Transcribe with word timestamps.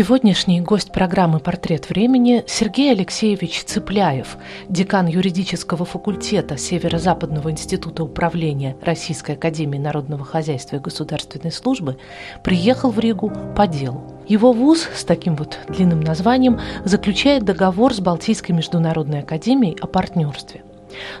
Сегодняшний 0.00 0.62
гость 0.62 0.92
программы 0.92 1.40
«Портрет 1.40 1.90
времени» 1.90 2.42
Сергей 2.46 2.90
Алексеевич 2.90 3.64
Цыпляев, 3.64 4.38
декан 4.66 5.06
юридического 5.06 5.84
факультета 5.84 6.56
Северо-Западного 6.56 7.50
института 7.50 8.02
управления 8.02 8.78
Российской 8.80 9.32
академии 9.32 9.76
народного 9.76 10.24
хозяйства 10.24 10.76
и 10.76 10.78
государственной 10.78 11.52
службы, 11.52 11.98
приехал 12.42 12.90
в 12.90 12.98
Ригу 12.98 13.30
по 13.54 13.66
делу. 13.66 14.00
Его 14.26 14.54
вуз 14.54 14.88
с 14.94 15.04
таким 15.04 15.36
вот 15.36 15.58
длинным 15.68 16.00
названием 16.00 16.58
заключает 16.86 17.44
договор 17.44 17.92
с 17.92 18.00
Балтийской 18.00 18.56
международной 18.56 19.18
академией 19.18 19.76
о 19.82 19.86
партнерстве. 19.86 20.62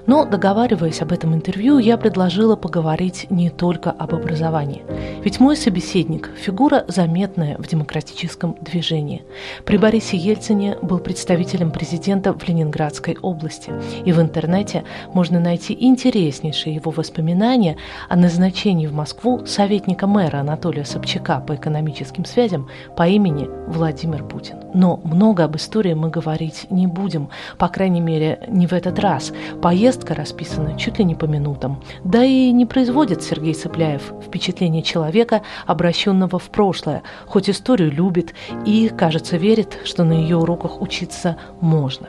Но, 0.06 0.24
договариваясь 0.24 1.02
об 1.02 1.12
этом 1.12 1.34
интервью, 1.34 1.78
я 1.78 1.96
предложила 1.96 2.56
поговорить 2.56 3.26
не 3.30 3.50
только 3.50 3.90
об 3.90 4.14
образовании. 4.14 4.82
Ведь 5.22 5.40
мой 5.40 5.56
собеседник– 5.56 6.30
фигура 6.36 6.84
заметная 6.88 7.56
в 7.58 7.66
демократическом 7.66 8.56
движении. 8.60 9.22
При 9.64 9.76
Борисе 9.76 10.16
Ельцине 10.16 10.76
был 10.82 10.98
представителем 10.98 11.70
президента 11.70 12.32
в 12.32 12.46
Ленинградской 12.46 13.16
области. 13.20 13.72
И 14.04 14.12
в 14.12 14.20
интернете 14.20 14.84
можно 15.12 15.40
найти 15.40 15.76
интереснейшие 15.78 16.74
его 16.74 16.90
воспоминания 16.90 17.76
о 18.08 18.16
назначении 18.16 18.86
в 18.86 18.94
Москву 18.94 19.46
советника 19.46 20.06
мэра 20.06 20.38
Анатолия 20.38 20.84
Собчака 20.84 21.40
по 21.40 21.54
экономическим 21.54 22.24
связям 22.24 22.68
по 22.96 23.06
имени 23.08 23.48
Владимир 23.68 24.24
Путин. 24.24 24.56
Но 24.74 25.00
много 25.04 25.44
об 25.44 25.56
истории 25.56 25.94
мы 25.94 26.10
говорить 26.10 26.66
не 26.70 26.86
будем, 26.86 27.28
по 27.58 27.68
крайней 27.68 28.00
мере, 28.00 28.40
не 28.48 28.66
в 28.66 28.72
этот 28.72 28.98
раз– 28.98 29.32
Поездка 29.62 30.14
расписана 30.14 30.78
чуть 30.78 30.98
ли 30.98 31.04
не 31.04 31.14
по 31.14 31.26
минутам. 31.26 31.82
Да 32.02 32.24
и 32.24 32.50
не 32.50 32.64
производит 32.64 33.22
Сергей 33.22 33.52
Цыпляев 33.52 34.14
впечатление 34.26 34.82
человека, 34.82 35.42
обращенного 35.66 36.38
в 36.38 36.48
прошлое, 36.50 37.02
хоть 37.26 37.50
историю 37.50 37.92
любит 37.92 38.34
и, 38.64 38.88
кажется, 38.88 39.36
верит, 39.36 39.78
что 39.84 40.04
на 40.04 40.14
ее 40.14 40.38
уроках 40.38 40.80
учиться 40.80 41.36
можно. 41.60 42.08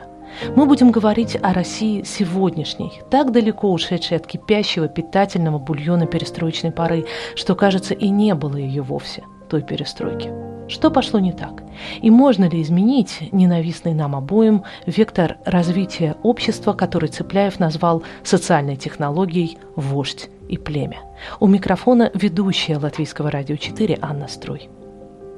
Мы 0.56 0.64
будем 0.64 0.90
говорить 0.90 1.36
о 1.42 1.52
России 1.52 2.02
сегодняшней, 2.04 3.02
так 3.10 3.32
далеко 3.32 3.70
ушедшей 3.70 4.16
от 4.16 4.26
кипящего 4.26 4.88
питательного 4.88 5.58
бульона 5.58 6.06
перестроечной 6.06 6.72
поры, 6.72 7.04
что, 7.34 7.54
кажется, 7.54 7.92
и 7.92 8.08
не 8.08 8.34
было 8.34 8.56
ее 8.56 8.80
вовсе, 8.80 9.24
той 9.52 9.62
перестройки. 9.62 10.30
Что 10.66 10.90
пошло 10.90 11.20
не 11.20 11.32
так? 11.32 11.62
И 12.00 12.10
можно 12.10 12.48
ли 12.48 12.62
изменить 12.62 13.28
ненавистный 13.32 13.92
нам 13.92 14.16
обоим 14.16 14.62
вектор 14.86 15.36
развития 15.44 16.16
общества, 16.22 16.72
который 16.72 17.10
Цыпляев 17.10 17.60
назвал 17.60 18.02
социальной 18.24 18.76
технологией 18.76 19.58
«вождь 19.76 20.30
и 20.48 20.56
племя»? 20.56 21.00
У 21.38 21.48
микрофона 21.48 22.10
ведущая 22.14 22.78
Латвийского 22.78 23.30
радио 23.30 23.56
4 23.56 23.98
Анна 24.00 24.26
Строй. 24.26 24.70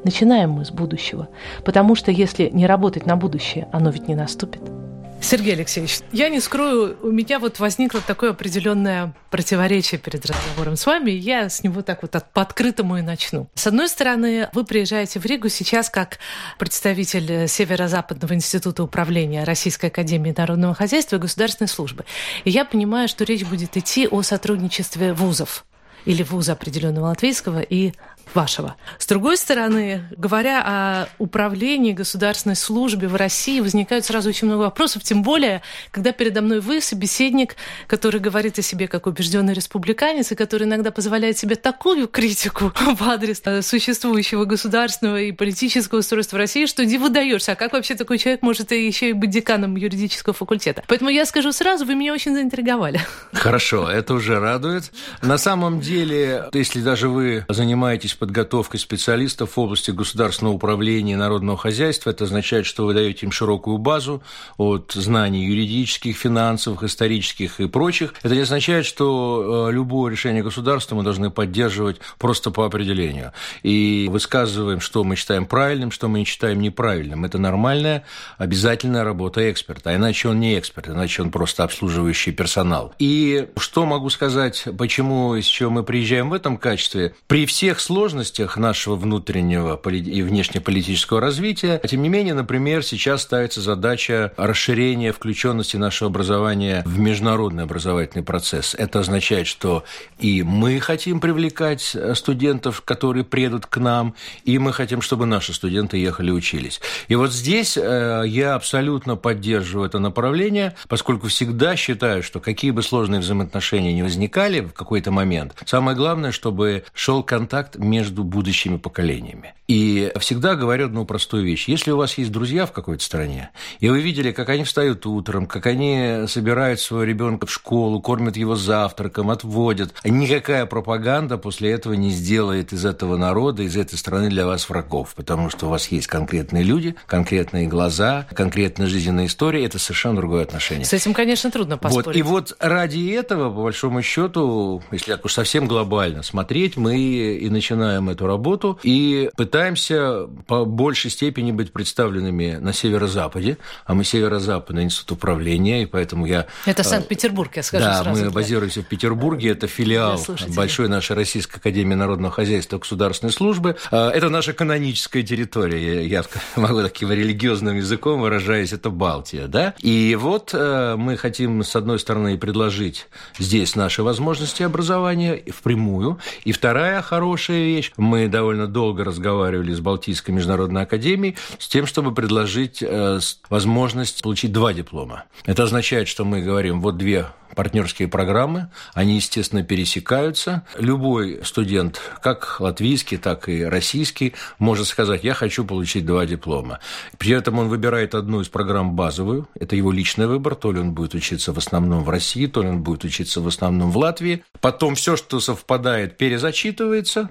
Начинаем 0.05 0.51
мы 0.51 0.65
с 0.65 0.71
будущего, 0.71 1.27
потому 1.65 1.97
что 1.97 2.13
если 2.13 2.51
не 2.51 2.69
работать 2.69 3.05
на 3.05 3.17
будущее, 3.17 3.67
оно 3.73 3.91
ведь 3.91 4.07
не 4.07 4.15
наступит– 4.15 4.63
Сергей 5.25 5.55
Алексеевич, 5.55 6.01
я 6.13 6.29
не 6.29 6.39
скрою, 6.39 6.99
у 7.03 7.11
меня 7.11 7.39
вот 7.39 7.59
возникло 7.59 8.03
такое 8.07 8.31
определенное 8.31 9.15
противоречие 9.31 9.99
перед 9.99 10.27
разговором 10.27 10.77
с 10.77 10.85
вами. 10.85 11.13
Я 11.13 11.49
с 11.49 11.63
него 11.63 11.81
так 11.81 12.03
вот 12.03 12.11
по 12.35 12.43
открытому 12.43 12.99
и 12.99 13.01
начну. 13.01 13.49
С 13.55 13.67
одной 13.67 13.89
стороны, 13.89 14.51
вы 14.53 14.65
приезжаете 14.65 15.21
в 15.21 15.25
Ригу 15.25 15.49
сейчас 15.49 15.89
как 15.89 16.19
представитель 16.59 17.49
Северо-Западного 17.49 18.35
института 18.35 18.83
управления 18.83 19.45
Российской 19.45 19.87
академии 19.87 20.35
народного 20.37 20.75
хозяйства 20.75 21.17
и 21.17 21.21
государственной 21.21 21.69
службы. 21.69 22.05
И 22.45 22.51
я 22.51 22.67
понимаю, 22.67 23.09
что 23.09 23.25
речь 23.25 23.47
будет 23.47 23.79
идти 23.79 24.07
о 24.07 24.21
сотрудничестве 24.21 25.15
вузов 25.15 25.65
или 26.05 26.23
вуза 26.23 26.53
определенного 26.53 27.07
латвийского 27.07 27.61
и 27.61 27.95
вашего. 28.33 28.77
С 28.99 29.07
другой 29.07 29.37
стороны, 29.37 30.05
говоря 30.17 30.63
о 30.65 31.09
управлении 31.19 31.93
государственной 31.93 32.57
службе 32.57 33.09
в 33.09 33.17
России, 33.17 33.61
возникают 33.61 34.05
сразу 34.05 34.29
очень 34.29 34.47
много 34.47 34.63
вопросов, 34.63 35.03
тем 35.03 35.23
более, 35.23 35.63
когда 35.91 36.13
передо 36.13 36.41
мной 36.41 36.61
вы, 36.61 36.81
собеседник, 36.81 37.57
который 37.87 38.21
говорит 38.21 38.59
о 38.59 38.63
себе 38.63 38.89
как 38.89 39.07
убежденный 39.07 39.55
республиканец, 39.55 40.33
и 40.33 40.35
который 40.35 40.67
иногда 40.67 40.91
позволяет 40.91 41.39
себе 41.39 41.57
такую 41.57 42.09
критику 42.09 42.73
в 42.75 43.03
адрес 43.03 43.43
э, 43.45 43.63
существующего 43.63 44.45
государственного 44.45 45.21
и 45.21 45.33
политического 45.33 45.99
устройства 45.99 46.39
России, 46.39 46.67
что 46.67 46.85
не 46.85 46.99
выдаешься. 46.99 47.53
А 47.53 47.55
как 47.55 47.73
вообще 47.73 47.95
такой 47.95 48.19
человек 48.19 48.43
может 48.43 48.73
еще 48.73 49.11
и 49.11 49.13
быть 49.13 49.31
деканом 49.31 49.77
юридического 49.77 50.35
факультета? 50.35 50.83
Поэтому 50.89 51.11
я 51.11 51.27
скажу 51.27 51.53
сразу, 51.53 51.85
вы 51.85 51.95
меня 51.95 52.13
очень 52.13 52.35
заинтриговали. 52.35 53.01
Хорошо, 53.33 53.91
это 53.91 54.15
уже 54.15 54.39
радует. 54.39 54.93
На 55.23 55.39
самом 55.39 55.81
деле, 55.81 56.45
если 56.53 56.81
даже 56.81 57.09
вы 57.09 57.45
занимаетесь 57.49 58.14
занимаетесь 58.15 58.17
подготовкой 58.17 58.81
специалистов 58.81 59.57
в 59.57 59.61
области 59.61 59.91
государственного 59.91 60.55
управления 60.55 61.13
и 61.13 61.17
народного 61.17 61.59
хозяйства. 61.59 62.11
Это 62.11 62.25
означает, 62.25 62.67
что 62.67 62.87
вы 62.87 62.95
даете 62.95 63.27
им 63.27 63.33
широкую 63.33 63.79
базу 63.79 64.23
от 64.57 64.93
знаний 64.95 65.45
юридических, 65.45 66.17
финансовых, 66.17 66.83
исторических 66.83 67.61
и 67.61 67.69
прочих. 67.69 68.15
Это 68.23 68.35
не 68.35 68.43
означает, 68.43 68.87
что 68.87 69.69
э, 69.69 69.73
любое 69.73 70.11
решение 70.13 70.43
государства 70.43 70.97
мы 70.97 71.03
должны 71.03 71.31
поддерживать 71.31 72.01
просто 72.19 72.51
по 72.51 72.65
определению. 72.65 73.33
И 73.63 74.09
высказываем, 74.11 74.81
что 74.81 75.05
мы 75.05 75.17
считаем 75.17 75.47
правильным, 75.47 75.91
что 75.91 76.09
мы 76.09 76.21
не 76.21 76.25
считаем 76.25 76.61
неправильным. 76.61 77.25
Это 77.25 77.39
нормальная, 77.39 78.03
обязательная 78.39 79.05
работа 79.05 79.41
эксперта. 79.51 79.91
А 79.91 79.95
иначе 79.95 80.29
он 80.29 80.41
не 80.41 80.59
эксперт, 80.59 80.89
иначе 80.89 81.23
он 81.23 81.31
просто 81.31 81.65
обслуживающий 81.65 82.33
персонал. 82.33 82.95
И 82.99 83.49
что 83.57 83.87
могу 83.87 84.11
сказать, 84.11 84.65
почему, 84.79 85.35
из 85.35 85.47
чего 85.47 85.71
мы 85.71 85.83
приезжаем 85.83 86.31
в 86.31 86.35
этом 86.35 86.57
качестве? 86.57 87.15
При 87.27 87.47
всех 87.47 87.81
сложностях 87.81 88.04
сложностях 88.05 88.59
нашего 88.59 88.97
внутреннего 88.97 89.81
и 89.91 90.21
внешнеполитического 90.21 91.23
развития. 91.23 91.81
Тем 91.89 92.03
не 92.03 92.11
менее, 92.11 92.35
например, 92.35 92.83
сейчас 92.83 93.23
ставится 93.23 93.63
задача 93.63 94.33
расширения 94.37 95.11
включенности 95.11 95.79
нашего 95.79 96.11
образования 96.11 96.83
в 96.85 96.99
международный 96.99 97.63
образовательный 97.63 98.23
процесс. 98.23 98.75
Это 98.75 99.01
означает, 99.01 99.47
что 99.47 99.85
и 100.19 100.43
мы 100.43 100.81
хотим 100.81 101.19
привлекать 101.19 101.97
студентов, 102.13 102.83
которые 102.83 103.25
приедут 103.25 103.65
к 103.65 103.79
нам, 103.79 104.15
и 104.45 104.59
мы 104.59 104.75
хотим, 104.75 105.01
чтобы 105.01 105.25
наши 105.25 105.55
студенты 105.55 105.97
ехали 105.97 106.31
учились. 106.31 106.83
И 107.09 107.15
вот 107.15 107.33
здесь 107.33 107.79
э, 107.79 108.25
я 108.27 108.55
абсолютно 108.55 109.17
поддерживаю 109.17 109.89
это 109.89 109.99
направление, 109.99 110.75
поскольку 110.89 111.29
всегда 111.29 111.75
считаю, 111.75 112.23
что 112.23 112.39
какие 112.39 112.71
бы 112.71 112.83
сложные 112.83 113.23
взаимоотношения 113.23 113.95
не 113.95 114.03
возникали 114.03 114.61
в 114.61 114.75
какой-то 114.75 115.11
момент, 115.11 115.55
самое 115.65 115.97
главное, 115.97 116.33
чтобы 116.33 116.85
шел 116.93 117.23
контакт 117.23 117.77
между 117.77 117.94
будущими 118.03 118.77
поколениями. 118.77 119.55
И 119.67 120.13
всегда 120.19 120.57
говорю 120.57 120.87
одну 120.87 121.07
простую 121.07 121.45
вещь. 121.45 121.69
Если 121.69 121.91
у 121.91 121.97
вас 121.97 122.19
есть 122.19 122.31
друзья 122.31 122.67
в 122.67 122.73
какой-то 122.73 123.03
стране, 123.03 123.51
и 123.81 123.89
вы 123.89 124.03
видели, 124.03 124.31
как 124.33 124.51
они 124.51 124.65
встают 124.65 125.07
утром, 125.07 125.47
как 125.47 125.67
они 125.67 126.25
собирают 126.27 126.81
своего 126.81 127.05
ребенка 127.05 127.47
в 127.47 127.51
школу, 127.51 128.01
кормят 128.01 128.37
его 128.37 128.57
завтраком, 128.57 129.31
отводят, 129.31 129.95
никакая 130.05 130.67
пропаганда 130.67 131.39
после 131.39 131.71
этого 131.71 131.95
не 131.95 132.11
сделает 132.11 132.73
из 132.73 132.85
этого 132.85 133.17
народа, 133.17 133.63
из 133.63 133.77
этой 133.77 133.97
страны 133.97 134.29
для 134.29 134.47
вас 134.47 134.69
врагов, 134.69 135.15
потому 135.15 135.49
что 135.49 135.67
у 135.67 135.71
вас 135.71 135.89
есть 135.89 136.09
конкретные 136.09 136.63
люди, 136.63 136.95
конкретные 137.07 137.67
глаза, 137.67 138.27
конкретная 138.35 138.87
жизненная 138.87 139.27
история, 139.27 139.65
это 139.65 139.79
совершенно 139.79 140.17
другое 140.17 140.43
отношение. 140.43 140.85
С 140.85 140.93
этим, 140.93 141.15
конечно, 141.15 141.51
трудно 141.51 141.79
поспорить. 141.79 142.07
Вот, 142.07 142.17
и 142.17 142.23
вот 142.23 142.57
ради 142.59 143.11
этого, 143.13 143.51
по 143.51 143.63
большому 143.63 144.03
счету, 144.03 144.83
если 144.91 145.13
так 145.13 145.25
уж 145.25 145.33
совсем 145.33 145.67
глобально 145.67 146.23
смотреть, 146.23 146.77
мы 146.77 146.99
и 146.99 147.49
начинаем 147.49 147.84
начинаем 147.85 148.09
эту 148.09 148.27
работу 148.27 148.79
и 148.83 149.31
пытаемся 149.37 150.27
по 150.47 150.65
большей 150.65 151.11
степени 151.11 151.53
быть 151.53 151.73
представленными 151.73 152.59
на 152.61 152.73
северо-западе, 152.73 153.59
а 153.85 153.95
мы 153.95 154.05
северо-западный 154.05 154.85
институт 154.85 155.19
управления, 155.19 155.83
и 155.83 155.87
поэтому 155.87 156.27
я... 156.27 156.47
Это 156.67 156.83
э, 156.83 156.85
Санкт-Петербург, 156.85 157.55
я 157.57 157.63
скажу 157.63 157.85
Да, 157.85 158.03
сразу. 158.03 158.25
мы 158.25 158.31
базируемся 158.31 158.83
в 158.83 158.87
Петербурге, 158.87 159.51
это 159.51 159.67
филиал 159.67 160.21
большой 160.57 160.89
нашей 160.89 161.17
Российской 161.17 161.57
Академии 161.57 161.95
Народного 161.95 162.33
Хозяйства 162.33 162.77
и 162.77 162.81
Государственной 162.81 163.33
Службы. 163.33 163.77
Э, 163.91 164.09
это 164.09 164.31
наша 164.31 164.53
каноническая 164.53 165.23
территория, 165.23 166.07
я 166.07 166.25
могу 166.57 166.83
таким 166.83 167.13
религиозным 167.13 167.77
языком 167.77 168.21
выражаясь, 168.21 168.73
это 168.73 168.91
Балтия, 168.91 169.47
да? 169.47 169.75
И 169.81 170.17
вот 170.19 170.51
э, 170.55 170.95
мы 170.97 171.17
хотим, 171.17 171.63
с 171.63 171.77
одной 171.77 171.99
стороны, 171.99 172.39
предложить 172.39 173.09
здесь 173.39 173.77
наши 173.77 174.03
возможности 174.03 174.63
образования 174.63 175.43
впрямую, 175.53 176.19
и 176.45 176.53
вторая 176.53 177.03
хорошая 177.03 177.74
вещь. 177.75 177.93
Мы 177.97 178.29
довольно 178.29 178.67
долго 178.67 179.05
разговаривали 179.05 179.73
с 179.73 179.81
Балтийской 179.81 180.35
международной 180.35 180.83
академией 180.83 181.37
с 181.59 181.69
тем, 181.69 181.87
чтобы 181.87 182.15
предложить 182.15 182.83
э, 182.83 183.21
возможность 183.51 184.23
получить 184.23 184.53
два 184.53 184.73
диплома. 184.73 185.25
Это 185.45 185.65
означает, 185.65 186.09
что 186.09 186.25
мы 186.25 186.41
говорим, 186.41 186.81
вот 186.81 186.97
две 186.97 187.27
партнерские 187.55 188.09
программы, 188.09 188.69
они, 188.93 189.17
естественно, 189.17 189.63
пересекаются. 189.63 190.65
Любой 190.79 191.41
студент, 191.45 192.01
как 192.23 192.61
латвийский, 192.61 193.17
так 193.17 193.49
и 193.49 193.65
российский, 193.65 194.35
может 194.59 194.87
сказать, 194.87 195.25
я 195.25 195.35
хочу 195.35 195.65
получить 195.65 196.05
два 196.05 196.27
диплома. 196.27 196.81
При 197.19 197.33
этом 197.33 197.59
он 197.59 197.69
выбирает 197.69 198.15
одну 198.15 198.41
из 198.41 198.49
программ 198.49 198.95
базовую, 198.95 199.49
это 199.55 199.77
его 199.77 199.93
личный 199.93 200.27
выбор, 200.27 200.55
то 200.55 200.73
ли 200.73 200.81
он 200.81 200.93
будет 200.93 201.15
учиться 201.15 201.53
в 201.53 201.59
основном 201.59 202.05
в 202.05 202.11
России, 202.11 202.47
то 202.47 202.63
ли 202.63 202.69
он 202.69 202.83
будет 202.83 203.05
учиться 203.05 203.41
в 203.41 203.47
основном 203.47 203.91
в 203.91 203.99
Латвии. 203.99 204.45
Потом 204.61 204.95
все, 204.95 205.17
что 205.17 205.41
совпадает, 205.41 206.17
перезачитывается, 206.19 207.31